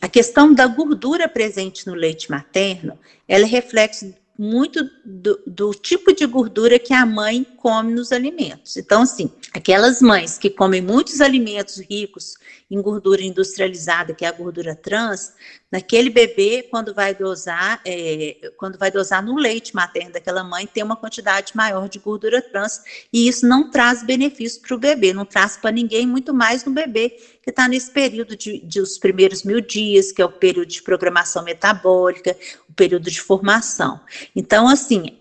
a 0.00 0.08
questão 0.08 0.52
da 0.52 0.66
gordura 0.66 1.28
presente 1.28 1.86
no 1.86 1.94
leite 1.94 2.28
materno, 2.28 2.98
ela 3.28 3.44
é 3.44 3.46
reflexo 3.46 4.12
muito 4.36 4.88
do, 5.04 5.40
do, 5.44 5.72
tipo 5.72 6.14
de 6.14 6.24
gordura 6.24 6.78
que 6.78 6.94
a 6.94 7.04
mãe 7.04 7.44
come 7.56 7.92
nos 7.92 8.12
alimentos. 8.12 8.76
Então, 8.76 9.02
assim, 9.02 9.30
aquelas 9.52 10.00
mães 10.02 10.38
que 10.38 10.50
comem 10.50 10.80
muitos 10.82 11.20
alimentos 11.20 11.78
ricos 11.78 12.34
em 12.70 12.80
gordura 12.80 13.22
industrializada, 13.22 14.14
que 14.14 14.24
é 14.24 14.28
a 14.28 14.32
gordura 14.32 14.74
trans, 14.74 15.32
naquele 15.72 16.10
bebê, 16.10 16.66
quando 16.70 16.94
vai 16.94 17.14
dosar, 17.14 17.80
é, 17.84 18.36
quando 18.56 18.78
vai 18.78 18.90
dosar 18.90 19.24
no 19.24 19.36
leite 19.36 19.74
materno 19.74 20.12
daquela 20.12 20.44
mãe, 20.44 20.66
tem 20.66 20.82
uma 20.82 20.96
quantidade 20.96 21.56
maior 21.56 21.88
de 21.88 21.98
gordura 21.98 22.42
trans, 22.42 22.82
e 23.12 23.28
isso 23.28 23.46
não 23.46 23.70
traz 23.70 24.02
benefício 24.02 24.60
para 24.60 24.74
o 24.74 24.78
bebê, 24.78 25.12
não 25.12 25.24
traz 25.24 25.56
para 25.56 25.70
ninguém, 25.70 26.06
muito 26.06 26.34
mais 26.34 26.64
no 26.64 26.72
bebê 26.72 27.10
que 27.42 27.50
está 27.50 27.66
nesse 27.66 27.90
período 27.90 28.36
de, 28.36 28.58
de 28.60 28.80
os 28.80 28.98
primeiros 28.98 29.42
mil 29.42 29.60
dias, 29.60 30.12
que 30.12 30.20
é 30.20 30.24
o 30.24 30.30
período 30.30 30.68
de 30.68 30.82
programação 30.82 31.42
metabólica, 31.42 32.36
o 32.68 32.72
período 32.74 33.10
de 33.10 33.20
formação. 33.20 33.98
Então, 34.36 34.68
assim, 34.68 35.16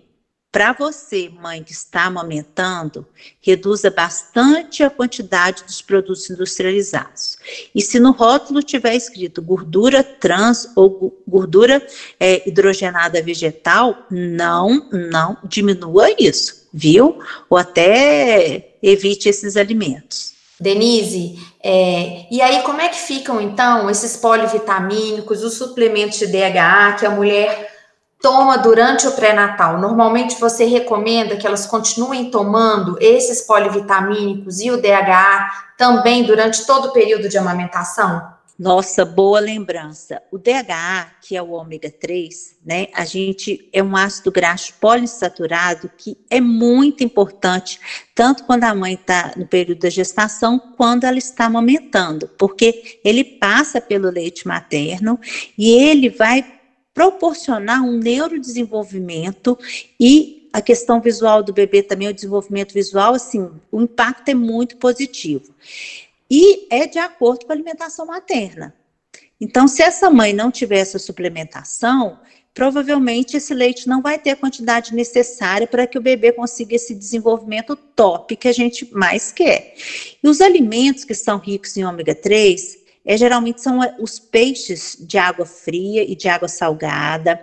para 0.52 0.72
você, 0.74 1.30
mãe 1.30 1.62
que 1.62 1.74
está 1.74 2.06
amamentando, 2.06 3.06
reduza 3.42 3.92
bastante 3.92 4.82
a 4.82 4.90
quantidade 4.90 5.64
dos 5.66 5.82
produtos 5.82 6.30
industrializados. 6.30 7.38
E 7.76 7.82
se 7.82 8.00
no 8.00 8.12
rótulo 8.12 8.64
tiver 8.64 8.96
escrito 8.96 9.42
gordura 9.42 10.04
trans 10.04 10.72
ou 10.76 11.22
gordura 11.28 11.86
é, 12.20 12.48
hidrogenada 12.48 13.22
vegetal, 13.22 14.06
não, 14.10 14.90
não 14.92 15.38
diminua 15.44 16.08
isso, 16.18 16.68
viu? 16.74 17.20
Ou 17.50 17.58
até 17.58 18.76
evite 18.82 19.28
esses 19.28 19.58
alimentos. 19.58 20.34
Denise, 20.60 21.38
é, 21.62 22.26
e 22.32 22.42
aí 22.42 22.64
como 22.64 22.82
é 22.82 22.90
que 22.90 22.98
ficam 22.98 23.40
então 23.40 23.88
esses 23.92 24.18
polivitamínicos, 24.18 25.44
os 25.44 25.54
suplementos 25.54 26.18
de 26.18 26.26
DHA 26.26 26.96
que 26.98 27.06
a 27.06 27.12
mulher 27.12 27.77
toma 28.22 28.58
durante 28.58 29.08
o 29.08 29.12
pré-natal? 29.12 29.80
Normalmente 29.80 30.40
você 30.40 30.66
recomenda 30.66 31.36
que 31.36 31.46
elas 31.46 31.66
continuem 31.66 32.32
tomando 32.32 32.98
esses 33.00 33.42
polivitamínicos 33.42 34.60
e 34.60 34.72
o 34.72 34.82
DHA 34.82 35.50
também 35.78 36.24
durante 36.24 36.66
todo 36.66 36.90
o 36.90 36.94
período 36.94 37.30
de 37.30 37.38
amamentação? 37.38 38.38
Nossa, 38.60 39.06
boa 39.06 39.40
lembrança. 39.40 40.20
O 40.32 40.38
DHA, 40.40 41.12
que 41.22 41.38
é 41.38 41.42
o 41.42 41.52
ômega 41.52 41.92
3, 41.92 42.56
né? 42.66 42.88
A 42.92 43.06
gente 43.06 43.70
é 43.72 43.84
um 43.84 43.96
ácido 43.96 44.32
graxo 44.32 44.74
poliinsaturado 44.82 45.92
que 45.96 46.18
é 46.28 46.42
muito 46.42 47.04
importante, 47.04 47.80
tanto 48.16 48.46
quando 48.46 48.64
a 48.64 48.74
mãe 48.74 48.96
está 48.96 49.34
no 49.38 49.46
período 49.46 49.82
da 49.82 49.92
gestação, 49.92 50.60
quando 50.76 51.04
ela 51.04 51.20
está 51.20 51.46
amamentando, 51.46 52.28
porque 52.30 53.00
ele 53.06 53.24
passa 53.24 53.80
pelo 53.80 54.10
leite 54.10 54.48
materno 54.48 55.20
e 55.56 55.70
ele 55.70 56.10
vai 56.10 56.57
proporcionar 56.98 57.84
um 57.84 57.96
neurodesenvolvimento 57.96 59.56
e 60.00 60.50
a 60.52 60.60
questão 60.60 61.00
visual 61.00 61.44
do 61.44 61.54
bebê 61.54 61.84
também, 61.84 62.08
o 62.08 62.14
desenvolvimento 62.14 62.74
visual, 62.74 63.14
assim, 63.14 63.52
o 63.72 63.82
impacto 63.84 64.30
é 64.30 64.34
muito 64.34 64.78
positivo. 64.78 65.54
E 66.28 66.66
é 66.72 66.88
de 66.88 66.98
acordo 66.98 67.46
com 67.46 67.52
a 67.52 67.56
alimentação 67.56 68.08
materna. 68.08 68.74
Então, 69.40 69.68
se 69.68 69.84
essa 69.84 70.10
mãe 70.10 70.34
não 70.34 70.50
tiver 70.50 70.80
essa 70.80 70.98
suplementação, 70.98 72.20
provavelmente 72.52 73.38
esse 73.38 73.54
leite 73.54 73.88
não 73.88 74.02
vai 74.02 74.18
ter 74.18 74.32
a 74.32 74.36
quantidade 74.36 74.96
necessária 74.96 75.68
para 75.68 75.86
que 75.86 76.00
o 76.00 76.02
bebê 76.02 76.32
consiga 76.32 76.74
esse 76.74 76.96
desenvolvimento 76.96 77.76
top 77.76 78.36
que 78.36 78.48
a 78.48 78.52
gente 78.52 78.92
mais 78.92 79.32
quer. 79.32 79.76
E 80.24 80.28
os 80.28 80.42
alimentos 80.42 81.04
que 81.04 81.14
são 81.14 81.38
ricos 81.38 81.78
em 81.78 81.86
ômega 81.86 82.16
3, 82.16 82.87
é, 83.08 83.16
geralmente 83.16 83.62
são 83.62 83.82
é, 83.82 83.96
os 83.98 84.20
peixes 84.20 84.98
de 85.00 85.18
água 85.18 85.46
fria 85.46 86.04
e 86.04 86.14
de 86.14 86.28
água 86.28 86.50
salgada. 86.50 87.40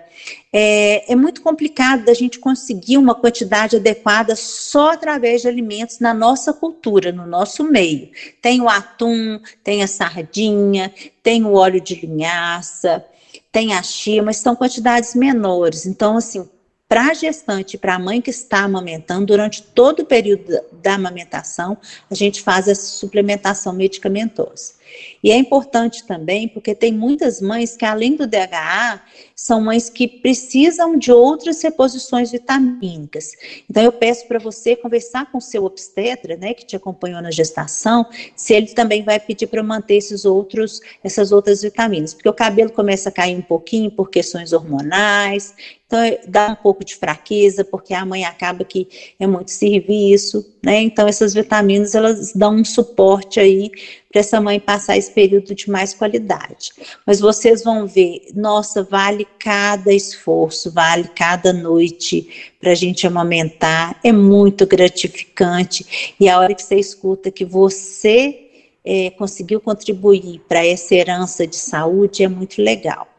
É, 0.53 1.11
é, 1.11 1.17
muito 1.17 1.41
complicado 1.41 2.05
da 2.05 2.13
gente 2.13 2.39
conseguir 2.39 2.99
uma 2.99 3.15
quantidade 3.15 3.77
adequada 3.77 4.37
só 4.37 4.93
através 4.93 5.41
de 5.41 5.49
alimentos 5.49 6.01
na 6.01 6.13
nossa 6.13 6.53
cultura, 6.53 7.11
no 7.11 7.27
nosso 7.27 7.65
meio. 7.65 8.11
Tem 8.43 8.61
o 8.61 8.69
atum, 8.69 9.41
tem 9.65 9.83
a 9.83 9.87
sardinha, 9.87 10.93
tem 11.23 11.43
o 11.43 11.55
óleo 11.55 11.81
de 11.81 11.95
linhaça, 11.95 13.03
tem 13.51 13.73
a 13.73 13.83
chia, 13.83 14.23
mas 14.23 14.37
são 14.37 14.55
quantidades 14.55 15.15
menores. 15.15 15.87
Então, 15.87 16.19
assim, 16.19 16.47
para 16.89 17.09
a 17.09 17.15
gestante, 17.15 17.79
para 17.79 17.95
a 17.95 17.99
mãe 17.99 18.21
que 18.21 18.31
está 18.31 18.61
amamentando, 18.61 19.27
durante 19.27 19.63
todo 19.63 20.01
o 20.01 20.07
período 20.07 20.61
da 20.73 20.95
amamentação, 20.95 21.77
a 22.11 22.15
gente 22.15 22.43
faz 22.43 22.69
essa 22.69 22.87
suplementação 22.87 23.73
medicamentosa. 23.73 24.75
E 25.23 25.31
é 25.31 25.37
importante 25.37 26.07
também 26.07 26.47
porque 26.47 26.75
tem 26.75 26.93
muitas 26.93 27.41
mães 27.41 27.77
que, 27.77 27.85
além 27.85 28.15
do 28.15 28.27
DHA, 28.27 29.01
são 29.35 29.61
mães 29.61 29.91
que 29.91 30.07
precisam 30.07 30.97
de 30.97 31.11
outras 31.11 31.61
reposições 31.63 32.31
vitamínicas. 32.31 33.33
Então, 33.69 33.83
eu 33.83 33.93
peço 33.93 34.29
para 34.29 34.39
você 34.39 34.77
conversar 34.77 35.31
com 35.33 35.39
o 35.39 35.41
seu 35.41 35.65
obstetra, 35.65 36.37
né, 36.37 36.55
que 36.55 36.65
te 36.65 36.77
acompanhou 36.77 37.21
na 37.21 37.31
gestação, 37.31 38.07
se 38.37 38.55
ele 38.55 38.69
também 38.69 39.03
vai 39.03 39.19
pedir 39.19 39.47
para 39.47 39.63
manter 39.63 39.97
esses 39.97 40.25
outros, 40.25 40.81
essas 41.03 41.33
outras 41.33 41.63
vitaminas, 41.63 42.15
porque 42.15 42.29
o 42.29 42.35
cabelo 42.35 42.71
começa 42.71 43.09
a 43.09 43.13
cair 43.13 43.37
um 43.37 43.43
pouquinho 43.43 43.91
por 43.91 44.11
questões 44.11 44.53
hormonais, 44.53 45.55
então 45.87 45.99
dá 46.27 46.49
um 46.51 46.57
pouco 46.57 46.85
de 46.85 46.97
fraqueza, 46.97 47.65
porque 47.65 47.93
a 47.93 48.05
mãe 48.07 48.25
acaba 48.25 48.65
que 48.65 48.89
é 49.21 49.27
muito 49.27 49.51
serviço, 49.51 50.45
né? 50.63 50.81
Então 50.81 51.07
essas 51.07 51.35
vitaminas 51.35 51.95
elas 51.95 52.33
dão 52.33 52.57
um 52.57 52.65
suporte 52.65 53.39
aí 53.39 53.71
para 54.11 54.21
essa 54.21 54.41
mãe 54.41 54.59
passar 54.59 54.97
esse 54.97 55.13
período 55.13 55.55
de 55.55 55.71
mais 55.71 55.93
qualidade. 55.93 56.73
Mas 57.07 57.21
vocês 57.21 57.63
vão 57.63 57.87
ver, 57.87 58.23
nossa, 58.35 58.83
vale 58.83 59.27
cada 59.39 59.93
esforço, 59.93 60.73
vale 60.73 61.09
cada 61.15 61.53
noite 61.53 62.55
para 62.59 62.73
a 62.73 62.75
gente 62.75 63.07
amamentar, 63.07 63.99
é 64.03 64.11
muito 64.11 64.67
gratificante. 64.67 66.15
E 66.19 66.29
a 66.29 66.39
hora 66.39 66.55
que 66.55 66.63
você 66.63 66.77
escuta 66.77 67.31
que 67.31 67.45
você 67.45 68.51
é, 68.85 69.11
conseguiu 69.11 69.61
contribuir 69.61 70.41
para 70.49 70.65
essa 70.65 70.95
herança 70.95 71.47
de 71.47 71.57
saúde 71.57 72.23
é 72.23 72.29
muito 72.29 72.63
legal. 72.63 73.14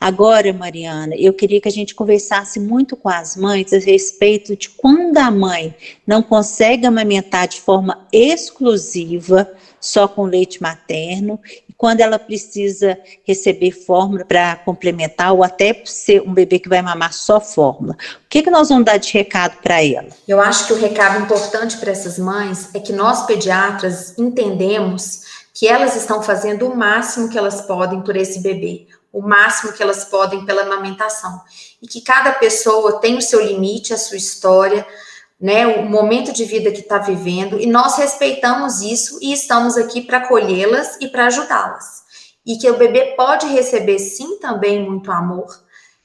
Agora, 0.00 0.52
Mariana, 0.52 1.14
eu 1.16 1.32
queria 1.32 1.60
que 1.60 1.68
a 1.68 1.72
gente 1.72 1.94
conversasse 1.94 2.60
muito 2.60 2.96
com 2.96 3.08
as 3.08 3.34
mães 3.34 3.72
a 3.72 3.78
respeito 3.78 4.54
de 4.54 4.68
quando 4.68 5.16
a 5.16 5.30
mãe 5.30 5.74
não 6.06 6.22
consegue 6.22 6.86
amamentar 6.86 7.48
de 7.48 7.60
forma 7.60 8.06
exclusiva, 8.12 9.50
só 9.80 10.06
com 10.06 10.24
leite 10.24 10.62
materno, 10.62 11.40
e 11.68 11.72
quando 11.72 12.00
ela 12.00 12.18
precisa 12.18 12.98
receber 13.24 13.70
fórmula 13.70 14.24
para 14.24 14.56
complementar, 14.56 15.32
ou 15.32 15.42
até 15.42 15.82
ser 15.86 16.20
um 16.22 16.34
bebê 16.34 16.58
que 16.58 16.68
vai 16.68 16.82
mamar 16.82 17.12
só 17.12 17.40
fórmula. 17.40 17.94
O 17.94 18.28
que, 18.28 18.42
que 18.42 18.50
nós 18.50 18.68
vamos 18.68 18.84
dar 18.84 18.98
de 18.98 19.10
recado 19.12 19.56
para 19.62 19.82
ela? 19.82 20.08
Eu 20.28 20.40
acho 20.40 20.66
que 20.66 20.72
o 20.74 20.78
recado 20.78 21.22
importante 21.22 21.78
para 21.78 21.90
essas 21.90 22.18
mães 22.18 22.68
é 22.74 22.80
que 22.80 22.92
nós 22.92 23.24
pediatras 23.24 24.16
entendemos 24.18 25.24
que 25.54 25.66
elas 25.66 25.96
estão 25.96 26.22
fazendo 26.22 26.66
o 26.66 26.76
máximo 26.76 27.30
que 27.30 27.38
elas 27.38 27.62
podem 27.62 28.02
por 28.02 28.14
esse 28.14 28.40
bebê 28.40 28.86
o 29.16 29.22
máximo 29.22 29.72
que 29.72 29.82
elas 29.82 30.04
podem 30.04 30.44
pela 30.44 30.60
amamentação. 30.60 31.40
E 31.80 31.88
que 31.88 32.02
cada 32.02 32.32
pessoa 32.32 33.00
tem 33.00 33.16
o 33.16 33.22
seu 33.22 33.40
limite, 33.40 33.94
a 33.94 33.96
sua 33.96 34.18
história, 34.18 34.86
né, 35.40 35.66
o 35.66 35.86
momento 35.86 36.34
de 36.34 36.44
vida 36.44 36.70
que 36.70 36.80
está 36.80 36.98
vivendo, 36.98 37.58
e 37.58 37.64
nós 37.64 37.96
respeitamos 37.96 38.82
isso 38.82 39.18
e 39.22 39.32
estamos 39.32 39.78
aqui 39.78 40.02
para 40.02 40.18
acolhê-las 40.18 40.98
e 41.00 41.08
para 41.08 41.28
ajudá-las. 41.28 42.04
E 42.44 42.58
que 42.58 42.70
o 42.70 42.76
bebê 42.76 43.14
pode 43.16 43.46
receber, 43.46 43.98
sim, 43.98 44.38
também 44.38 44.84
muito 44.84 45.10
amor, 45.10 45.46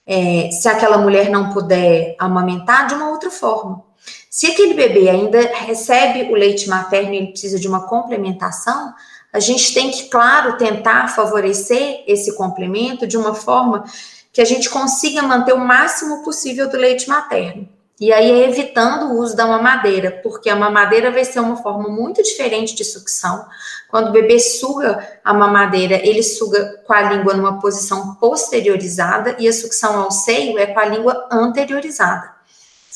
é, 0.07 0.49
se 0.49 0.69
aquela 0.69 0.97
mulher 0.97 1.29
não 1.29 1.51
puder 1.51 2.15
amamentar, 2.17 2.87
de 2.87 2.93
uma 2.93 3.09
outra 3.09 3.29
forma. 3.29 3.83
Se 4.29 4.47
aquele 4.47 4.73
bebê 4.73 5.09
ainda 5.09 5.41
recebe 5.53 6.31
o 6.31 6.35
leite 6.35 6.69
materno 6.69 7.13
e 7.13 7.17
ele 7.17 7.31
precisa 7.31 7.59
de 7.59 7.67
uma 7.67 7.87
complementação, 7.87 8.93
a 9.33 9.39
gente 9.39 9.73
tem 9.73 9.91
que, 9.91 10.09
claro, 10.09 10.57
tentar 10.57 11.07
favorecer 11.07 12.03
esse 12.07 12.35
complemento 12.35 13.07
de 13.07 13.17
uma 13.17 13.33
forma 13.33 13.85
que 14.33 14.41
a 14.41 14.45
gente 14.45 14.69
consiga 14.69 15.21
manter 15.21 15.53
o 15.53 15.59
máximo 15.59 16.23
possível 16.23 16.69
do 16.69 16.77
leite 16.77 17.07
materno. 17.07 17.67
E 17.99 18.11
aí 18.11 18.31
é 18.31 18.49
evitando 18.49 19.11
o 19.11 19.19
uso 19.19 19.35
da 19.35 19.45
mamadeira, 19.45 20.09
porque 20.23 20.49
a 20.49 20.55
mamadeira 20.55 21.11
vai 21.11 21.23
ser 21.23 21.39
uma 21.39 21.57
forma 21.57 21.87
muito 21.87 22.23
diferente 22.23 22.73
de 22.73 22.83
sucção. 22.83 23.45
Quando 23.89 24.09
o 24.09 24.11
bebê 24.11 24.39
suga 24.39 25.19
a 25.23 25.31
mamadeira, 25.31 25.95
ele 26.03 26.23
suga 26.23 26.81
com 26.83 26.93
a 26.93 27.01
língua 27.03 27.35
numa 27.35 27.59
posição 27.59 28.15
posteriorizada 28.15 29.35
e 29.37 29.47
a 29.47 29.53
sucção 29.53 29.99
ao 29.99 30.09
seio 30.09 30.57
é 30.57 30.65
com 30.65 30.79
a 30.79 30.85
língua 30.85 31.27
anteriorizada. 31.31 32.40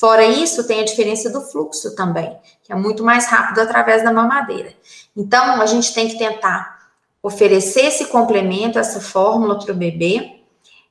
Fora 0.05 0.23
isso, 0.23 0.67
tem 0.67 0.81
a 0.81 0.85
diferença 0.85 1.31
do 1.31 1.41
fluxo 1.41 1.95
também, 1.95 2.37
que 2.63 2.71
é 2.71 2.75
muito 2.75 3.03
mais 3.03 3.25
rápido 3.25 3.59
através 3.59 4.03
da 4.03 4.13
mamadeira. 4.13 4.71
Então, 5.17 5.59
a 5.59 5.65
gente 5.65 5.95
tem 5.95 6.07
que 6.07 6.15
tentar 6.15 6.77
oferecer 7.23 7.85
esse 7.85 8.05
complemento, 8.05 8.77
essa 8.77 9.01
fórmula 9.01 9.57
para 9.57 9.71
o 9.71 9.75
bebê, 9.75 10.41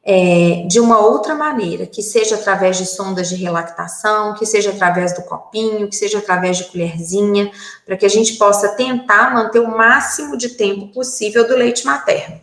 é, 0.04 0.64
de 0.66 0.80
uma 0.80 0.98
outra 0.98 1.32
maneira, 1.32 1.86
que 1.86 2.02
seja 2.02 2.34
através 2.34 2.76
de 2.76 2.86
sondas 2.86 3.28
de 3.28 3.36
relactação, 3.36 4.34
que 4.34 4.44
seja 4.44 4.70
através 4.70 5.14
do 5.14 5.22
copinho, 5.22 5.88
que 5.88 5.94
seja 5.94 6.18
através 6.18 6.56
de 6.56 6.64
colherzinha, 6.64 7.52
para 7.86 7.96
que 7.96 8.04
a 8.04 8.10
gente 8.10 8.32
possa 8.32 8.70
tentar 8.70 9.32
manter 9.32 9.60
o 9.60 9.78
máximo 9.78 10.36
de 10.36 10.48
tempo 10.48 10.88
possível 10.88 11.46
do 11.46 11.54
leite 11.54 11.86
materno. 11.86 12.40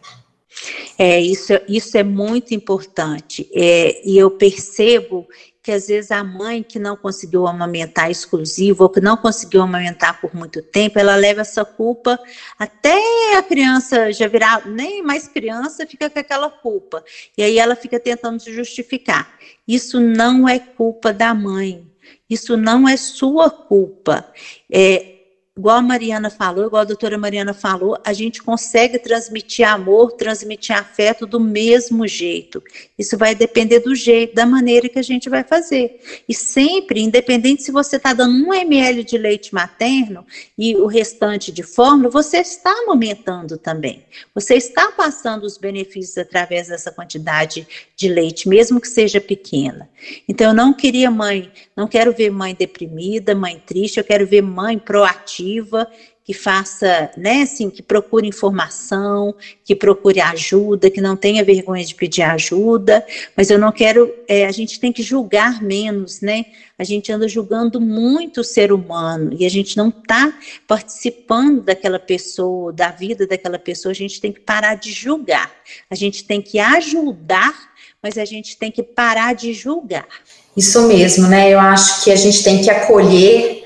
É, 0.97 1.19
isso, 1.19 1.53
isso 1.67 1.97
é 1.97 2.03
muito 2.03 2.53
importante. 2.53 3.49
É, 3.53 4.01
e 4.07 4.17
eu 4.17 4.31
percebo 4.31 5.27
que 5.63 5.71
às 5.71 5.87
vezes 5.87 6.11
a 6.11 6.23
mãe 6.23 6.63
que 6.63 6.79
não 6.79 6.97
conseguiu 6.97 7.45
amamentar 7.45 8.09
exclusivo 8.09 8.83
ou 8.83 8.89
que 8.89 8.99
não 8.99 9.15
conseguiu 9.15 9.61
amamentar 9.61 10.19
por 10.19 10.33
muito 10.35 10.61
tempo, 10.61 10.97
ela 10.97 11.15
leva 11.15 11.41
essa 11.41 11.63
culpa 11.63 12.19
até 12.57 13.35
a 13.37 13.43
criança 13.43 14.11
já 14.11 14.27
virar 14.27 14.67
nem 14.67 15.03
mais 15.03 15.27
criança, 15.27 15.85
fica 15.85 16.09
com 16.09 16.19
aquela 16.19 16.49
culpa. 16.49 17.03
E 17.37 17.43
aí 17.43 17.59
ela 17.59 17.75
fica 17.75 17.99
tentando 17.99 18.39
se 18.39 18.51
justificar. 18.51 19.31
Isso 19.67 19.99
não 19.99 20.49
é 20.49 20.57
culpa 20.57 21.13
da 21.13 21.33
mãe. 21.33 21.87
Isso 22.27 22.57
não 22.57 22.87
é 22.87 22.97
sua 22.97 23.49
culpa. 23.49 24.25
É, 24.71 25.20
igual 25.57 25.77
a 25.77 25.81
Mariana 25.81 26.29
falou, 26.29 26.65
igual 26.65 26.81
a 26.81 26.85
doutora 26.85 27.17
Mariana 27.17 27.53
falou, 27.53 27.97
a 28.05 28.13
gente 28.13 28.41
consegue 28.41 28.97
transmitir 28.97 29.67
amor, 29.67 30.13
transmitir 30.13 30.75
afeto 30.75 31.25
do 31.25 31.41
mesmo 31.41 32.07
jeito. 32.07 32.63
Isso 32.97 33.17
vai 33.17 33.35
depender 33.35 33.79
do 33.79 33.93
jeito, 33.93 34.33
da 34.33 34.45
maneira 34.45 34.87
que 34.87 34.97
a 34.97 35.03
gente 35.03 35.29
vai 35.29 35.43
fazer. 35.43 35.99
E 36.27 36.33
sempre, 36.33 37.01
independente 37.01 37.63
se 37.63 37.71
você 37.71 37.97
está 37.97 38.13
dando 38.13 38.47
um 38.47 38.53
ml 38.53 39.03
de 39.03 39.17
leite 39.17 39.53
materno 39.53 40.25
e 40.57 40.73
o 40.77 40.85
restante 40.85 41.51
de 41.51 41.63
fórmula, 41.63 42.09
você 42.09 42.37
está 42.37 42.71
amamentando 42.83 43.57
também. 43.57 44.05
Você 44.33 44.55
está 44.55 44.89
passando 44.93 45.43
os 45.43 45.57
benefícios 45.57 46.17
através 46.17 46.69
dessa 46.69 46.91
quantidade 46.91 47.67
de 47.97 48.07
leite, 48.07 48.47
mesmo 48.47 48.79
que 48.79 48.87
seja 48.87 49.19
pequena. 49.19 49.89
Então, 50.29 50.47
eu 50.47 50.53
não 50.53 50.73
queria 50.73 51.11
mãe, 51.11 51.51
não 51.75 51.87
quero 51.87 52.13
ver 52.13 52.31
mãe 52.31 52.55
deprimida, 52.57 53.35
mãe 53.35 53.61
triste, 53.65 53.97
eu 53.97 54.03
quero 54.03 54.25
ver 54.25 54.41
mãe 54.41 54.79
proativa 54.79 55.40
ativa, 55.41 55.87
que 56.23 56.33
faça, 56.35 57.09
né, 57.17 57.41
assim, 57.41 57.69
que 57.69 57.81
procure 57.81 58.27
informação, 58.27 59.35
que 59.65 59.75
procure 59.75 60.21
ajuda, 60.21 60.89
que 60.89 61.01
não 61.01 61.15
tenha 61.17 61.43
vergonha 61.43 61.83
de 61.83 61.95
pedir 61.95 62.21
ajuda, 62.21 63.05
mas 63.35 63.49
eu 63.49 63.57
não 63.57 63.71
quero, 63.71 64.13
é, 64.27 64.45
a 64.45 64.51
gente 64.51 64.79
tem 64.79 64.93
que 64.93 65.01
julgar 65.01 65.63
menos, 65.63 66.21
né, 66.21 66.45
a 66.77 66.83
gente 66.83 67.11
anda 67.11 67.27
julgando 67.27 67.81
muito 67.81 68.41
o 68.41 68.43
ser 68.43 68.71
humano 68.71 69.35
e 69.37 69.45
a 69.45 69.49
gente 69.49 69.75
não 69.75 69.89
está 69.89 70.31
participando 70.67 71.63
daquela 71.63 71.99
pessoa, 71.99 72.71
da 72.71 72.91
vida 72.91 73.25
daquela 73.25 73.57
pessoa, 73.57 73.91
a 73.91 73.95
gente 73.95 74.21
tem 74.21 74.31
que 74.31 74.39
parar 74.39 74.75
de 74.75 74.91
julgar, 74.91 75.51
a 75.89 75.95
gente 75.95 76.23
tem 76.23 76.39
que 76.39 76.59
ajudar, 76.59 77.71
mas 78.01 78.17
a 78.17 78.25
gente 78.25 78.57
tem 78.57 78.71
que 78.71 78.83
parar 78.83 79.33
de 79.33 79.53
julgar. 79.53 80.07
Isso 80.55 80.87
mesmo, 80.87 81.27
né, 81.27 81.51
eu 81.51 81.59
acho 81.59 82.03
que 82.03 82.11
a 82.11 82.15
gente 82.15 82.43
tem 82.43 82.61
que 82.61 82.69
acolher 82.69 83.60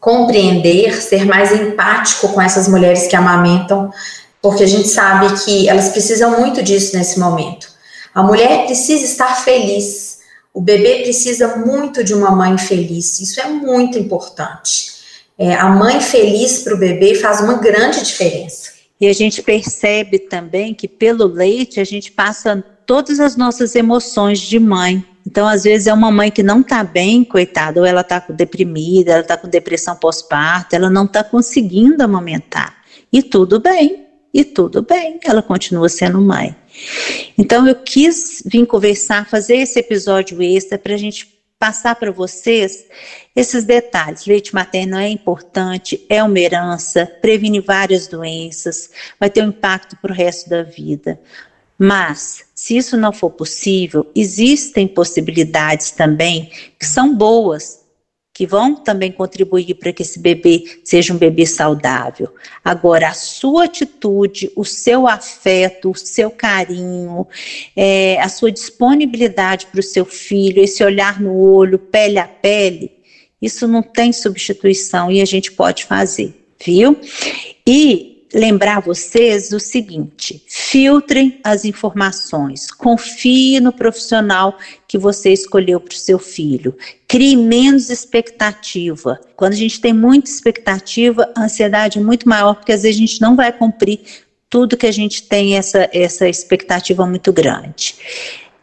compreender, 0.00 1.00
ser 1.02 1.24
mais 1.24 1.52
empático 1.52 2.28
com 2.28 2.40
essas 2.40 2.68
mulheres 2.68 3.06
que 3.06 3.16
amamentam, 3.16 3.90
porque 4.40 4.64
a 4.64 4.66
gente 4.66 4.88
sabe 4.88 5.44
que 5.44 5.68
elas 5.68 5.88
precisam 5.88 6.40
muito 6.40 6.62
disso 6.62 6.96
nesse 6.96 7.18
momento. 7.18 7.68
A 8.14 8.22
mulher 8.22 8.66
precisa 8.66 9.04
estar 9.04 9.44
feliz, 9.44 10.18
o 10.54 10.60
bebê 10.60 11.02
precisa 11.02 11.56
muito 11.56 12.02
de 12.02 12.14
uma 12.14 12.30
mãe 12.30 12.56
feliz, 12.56 13.20
isso 13.20 13.40
é 13.40 13.48
muito 13.48 13.98
importante. 13.98 14.98
É, 15.38 15.54
a 15.54 15.68
mãe 15.68 16.00
feliz 16.00 16.60
para 16.60 16.74
o 16.74 16.78
bebê 16.78 17.14
faz 17.14 17.40
uma 17.40 17.54
grande 17.54 18.02
diferença. 18.02 18.72
E 19.00 19.06
a 19.06 19.12
gente 19.12 19.40
percebe 19.40 20.18
também 20.18 20.74
que 20.74 20.88
pelo 20.88 21.26
leite 21.26 21.78
a 21.78 21.84
gente 21.84 22.10
passa 22.10 22.62
todas 22.84 23.20
as 23.20 23.36
nossas 23.36 23.76
emoções 23.76 24.40
de 24.40 24.58
mãe. 24.58 25.04
Então, 25.28 25.46
às 25.46 25.64
vezes, 25.64 25.86
é 25.86 25.92
uma 25.92 26.10
mãe 26.10 26.30
que 26.30 26.42
não 26.42 26.62
está 26.62 26.82
bem, 26.82 27.22
coitada, 27.22 27.78
ou 27.78 27.86
ela 27.86 28.00
está 28.00 28.18
deprimida, 28.30 29.12
ela 29.12 29.20
está 29.20 29.36
com 29.36 29.46
depressão 29.46 29.94
pós-parto, 29.94 30.74
ela 30.74 30.88
não 30.88 31.04
está 31.04 31.22
conseguindo 31.22 32.02
amamentar. 32.02 32.78
E 33.12 33.22
tudo 33.22 33.60
bem, 33.60 34.06
e 34.32 34.42
tudo 34.42 34.80
bem, 34.80 35.20
ela 35.22 35.42
continua 35.42 35.86
sendo 35.90 36.18
mãe. 36.18 36.56
Então, 37.36 37.68
eu 37.68 37.74
quis 37.74 38.42
vir 38.46 38.64
conversar, 38.64 39.28
fazer 39.28 39.56
esse 39.56 39.78
episódio 39.78 40.40
extra 40.40 40.78
para 40.78 40.94
a 40.94 40.98
gente 40.98 41.28
passar 41.58 41.94
para 41.96 42.10
vocês 42.10 42.86
esses 43.36 43.64
detalhes. 43.64 44.24
Leite 44.24 44.54
materno 44.54 44.96
é 44.96 45.10
importante, 45.10 46.06
é 46.08 46.24
uma 46.24 46.40
herança, 46.40 47.04
previne 47.20 47.60
várias 47.60 48.06
doenças, 48.06 48.88
vai 49.20 49.28
ter 49.28 49.42
um 49.42 49.48
impacto 49.48 49.94
para 50.00 50.10
o 50.10 50.14
resto 50.14 50.48
da 50.48 50.62
vida. 50.62 51.20
Mas, 51.78 52.47
se 52.58 52.76
isso 52.76 52.96
não 52.96 53.12
for 53.12 53.30
possível, 53.30 54.10
existem 54.16 54.88
possibilidades 54.88 55.92
também 55.92 56.50
que 56.76 56.84
são 56.84 57.14
boas, 57.14 57.84
que 58.34 58.48
vão 58.48 58.74
também 58.74 59.12
contribuir 59.12 59.76
para 59.76 59.92
que 59.92 60.02
esse 60.02 60.18
bebê 60.18 60.80
seja 60.82 61.14
um 61.14 61.16
bebê 61.16 61.46
saudável. 61.46 62.34
Agora, 62.64 63.10
a 63.10 63.14
sua 63.14 63.66
atitude, 63.66 64.50
o 64.56 64.64
seu 64.64 65.06
afeto, 65.06 65.92
o 65.92 65.96
seu 65.96 66.32
carinho, 66.32 67.28
é, 67.76 68.20
a 68.20 68.28
sua 68.28 68.50
disponibilidade 68.50 69.66
para 69.66 69.78
o 69.78 69.82
seu 69.82 70.04
filho, 70.04 70.60
esse 70.60 70.82
olhar 70.82 71.20
no 71.20 71.36
olho, 71.38 71.78
pele 71.78 72.18
a 72.18 72.26
pele, 72.26 72.90
isso 73.40 73.68
não 73.68 73.84
tem 73.84 74.12
substituição 74.12 75.12
e 75.12 75.22
a 75.22 75.24
gente 75.24 75.52
pode 75.52 75.84
fazer, 75.84 76.34
viu? 76.60 76.98
E 77.64 78.07
lembrar 78.32 78.80
vocês 78.80 79.52
o 79.52 79.60
seguinte: 79.60 80.42
filtrem 80.46 81.40
as 81.42 81.64
informações, 81.64 82.70
confie 82.70 83.60
no 83.60 83.72
profissional 83.72 84.58
que 84.86 84.98
você 84.98 85.32
escolheu 85.32 85.80
para 85.80 85.92
o 85.92 85.98
seu 85.98 86.18
filho, 86.18 86.76
crie 87.06 87.36
menos 87.36 87.90
expectativa. 87.90 89.20
Quando 89.36 89.52
a 89.52 89.56
gente 89.56 89.80
tem 89.80 89.92
muita 89.92 90.30
expectativa, 90.30 91.30
a 91.36 91.44
ansiedade 91.44 91.98
é 91.98 92.02
muito 92.02 92.28
maior, 92.28 92.54
porque 92.54 92.72
às 92.72 92.82
vezes 92.82 92.96
a 92.96 93.00
gente 93.00 93.20
não 93.20 93.36
vai 93.36 93.52
cumprir 93.52 94.00
tudo 94.50 94.76
que 94.76 94.86
a 94.86 94.92
gente 94.92 95.22
tem 95.24 95.56
essa, 95.56 95.88
essa 95.92 96.28
expectativa 96.28 97.06
muito 97.06 97.32
grande. 97.32 97.94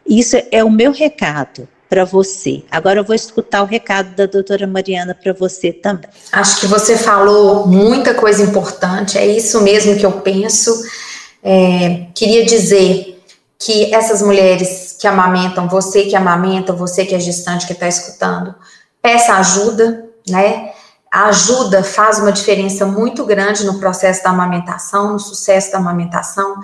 Isso 0.06 0.36
é 0.50 0.62
o 0.62 0.70
meu 0.70 0.92
recado 0.92 1.68
para 1.88 2.04
você. 2.04 2.64
Agora 2.70 3.00
eu 3.00 3.04
vou 3.04 3.14
escutar 3.14 3.62
o 3.62 3.66
recado 3.66 4.14
da 4.16 4.26
doutora 4.26 4.66
Mariana 4.66 5.14
para 5.14 5.32
você 5.32 5.72
também. 5.72 6.08
Acho 6.32 6.60
que 6.60 6.66
você 6.66 6.96
falou 6.96 7.66
muita 7.66 8.14
coisa 8.14 8.42
importante, 8.42 9.18
é 9.18 9.26
isso 9.26 9.60
mesmo 9.62 9.96
que 9.96 10.04
eu 10.04 10.12
penso. 10.12 10.82
É, 11.42 12.06
queria 12.14 12.44
dizer 12.44 13.22
que 13.58 13.94
essas 13.94 14.20
mulheres 14.20 14.96
que 15.00 15.06
amamentam, 15.06 15.68
você 15.68 16.04
que 16.04 16.16
amamenta, 16.16 16.72
você 16.72 17.04
que 17.04 17.14
é 17.14 17.20
gestante 17.20 17.66
que 17.66 17.72
está 17.72 17.88
escutando, 17.88 18.54
peça 19.00 19.34
ajuda, 19.34 20.04
né? 20.28 20.72
A 21.10 21.26
ajuda 21.26 21.82
faz 21.82 22.18
uma 22.18 22.32
diferença 22.32 22.84
muito 22.84 23.24
grande 23.24 23.64
no 23.64 23.78
processo 23.78 24.22
da 24.22 24.30
amamentação, 24.30 25.12
no 25.12 25.18
sucesso 25.18 25.72
da 25.72 25.78
amamentação. 25.78 26.56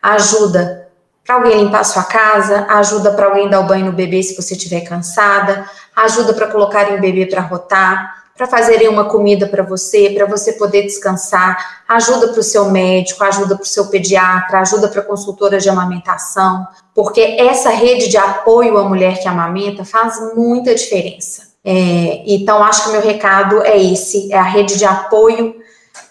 A 0.00 0.12
ajuda 0.12 0.87
para 1.28 1.36
alguém 1.36 1.62
limpar 1.62 1.80
a 1.80 1.84
sua 1.84 2.04
casa, 2.04 2.66
ajuda 2.70 3.12
para 3.12 3.26
alguém 3.26 3.50
dar 3.50 3.60
o 3.60 3.66
banho 3.66 3.84
no 3.84 3.92
bebê 3.92 4.22
se 4.22 4.34
você 4.34 4.54
estiver 4.54 4.80
cansada, 4.80 5.68
ajuda 5.94 6.32
para 6.32 6.46
colocarem 6.46 6.96
o 6.96 7.00
bebê 7.02 7.26
para 7.26 7.42
rotar, 7.42 8.24
para 8.34 8.46
fazerem 8.46 8.88
uma 8.88 9.04
comida 9.04 9.46
para 9.46 9.62
você, 9.62 10.08
para 10.08 10.24
você 10.24 10.54
poder 10.54 10.84
descansar, 10.84 11.82
ajuda 11.86 12.28
para 12.28 12.40
o 12.40 12.42
seu 12.42 12.70
médico, 12.70 13.22
ajuda 13.22 13.56
para 13.56 13.62
o 13.62 13.66
seu 13.66 13.88
pediatra, 13.88 14.60
ajuda 14.60 14.88
para 14.88 15.02
a 15.02 15.04
consultora 15.04 15.58
de 15.58 15.68
amamentação, 15.68 16.66
porque 16.94 17.20
essa 17.20 17.68
rede 17.68 18.08
de 18.08 18.16
apoio 18.16 18.78
à 18.78 18.88
mulher 18.88 19.20
que 19.20 19.28
amamenta 19.28 19.84
faz 19.84 20.34
muita 20.34 20.74
diferença. 20.74 21.42
É, 21.62 22.22
então, 22.26 22.64
acho 22.64 22.84
que 22.84 22.88
o 22.88 22.92
meu 22.92 23.02
recado 23.02 23.62
é 23.64 23.76
esse: 23.76 24.32
é 24.32 24.38
a 24.38 24.42
rede 24.42 24.78
de 24.78 24.86
apoio 24.86 25.56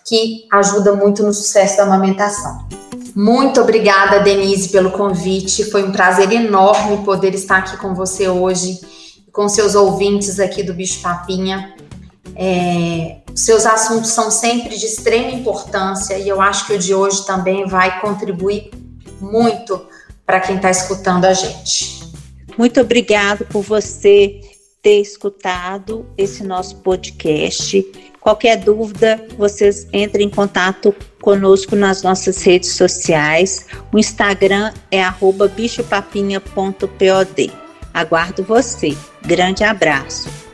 que 0.05 0.45
ajuda 0.51 0.93
muito 0.93 1.23
no 1.23 1.33
sucesso 1.33 1.77
da 1.77 1.83
amamentação. 1.83 2.86
Muito 3.17 3.59
obrigada, 3.59 4.19
Denise, 4.19 4.69
pelo 4.69 4.91
convite. 4.91 5.71
Foi 5.71 5.83
um 5.83 5.91
prazer 5.91 6.31
enorme 6.31 7.03
poder 7.03 7.33
estar 7.33 7.57
aqui 7.57 7.75
com 7.77 7.95
você 7.95 8.29
hoje, 8.29 8.79
com 9.33 9.49
seus 9.49 9.73
ouvintes 9.73 10.39
aqui 10.39 10.61
do 10.61 10.71
Bicho 10.71 11.01
Papinha. 11.01 11.75
É, 12.35 13.17
seus 13.33 13.65
assuntos 13.65 14.11
são 14.11 14.29
sempre 14.29 14.77
de 14.77 14.85
extrema 14.85 15.31
importância 15.31 16.15
e 16.19 16.29
eu 16.29 16.39
acho 16.39 16.67
que 16.67 16.73
o 16.73 16.77
de 16.77 16.93
hoje 16.93 17.25
também 17.25 17.65
vai 17.65 17.99
contribuir 18.01 18.69
muito 19.19 19.83
para 20.23 20.39
quem 20.39 20.57
está 20.57 20.69
escutando 20.69 21.25
a 21.25 21.33
gente. 21.33 21.99
Muito 22.55 22.79
obrigado 22.79 23.45
por 23.45 23.63
você 23.63 24.41
ter 24.79 25.01
escutado 25.01 26.05
esse 26.15 26.43
nosso 26.43 26.75
podcast. 26.77 27.83
Qualquer 28.27 28.57
dúvida, 28.57 29.25
vocês 29.37 29.87
entrem 29.93 30.27
em 30.27 30.29
contato 30.29 30.93
conosco 31.21 31.77
nas 31.77 32.03
nossas 32.03 32.43
redes 32.43 32.71
sociais. 32.71 33.65
O 33.93 33.97
Instagram 33.97 34.73
é 34.91 35.01
bichopapinha.pod. 35.47 37.53
Aguardo 37.93 38.43
você. 38.43 38.97
Grande 39.25 39.63
abraço. 39.63 40.46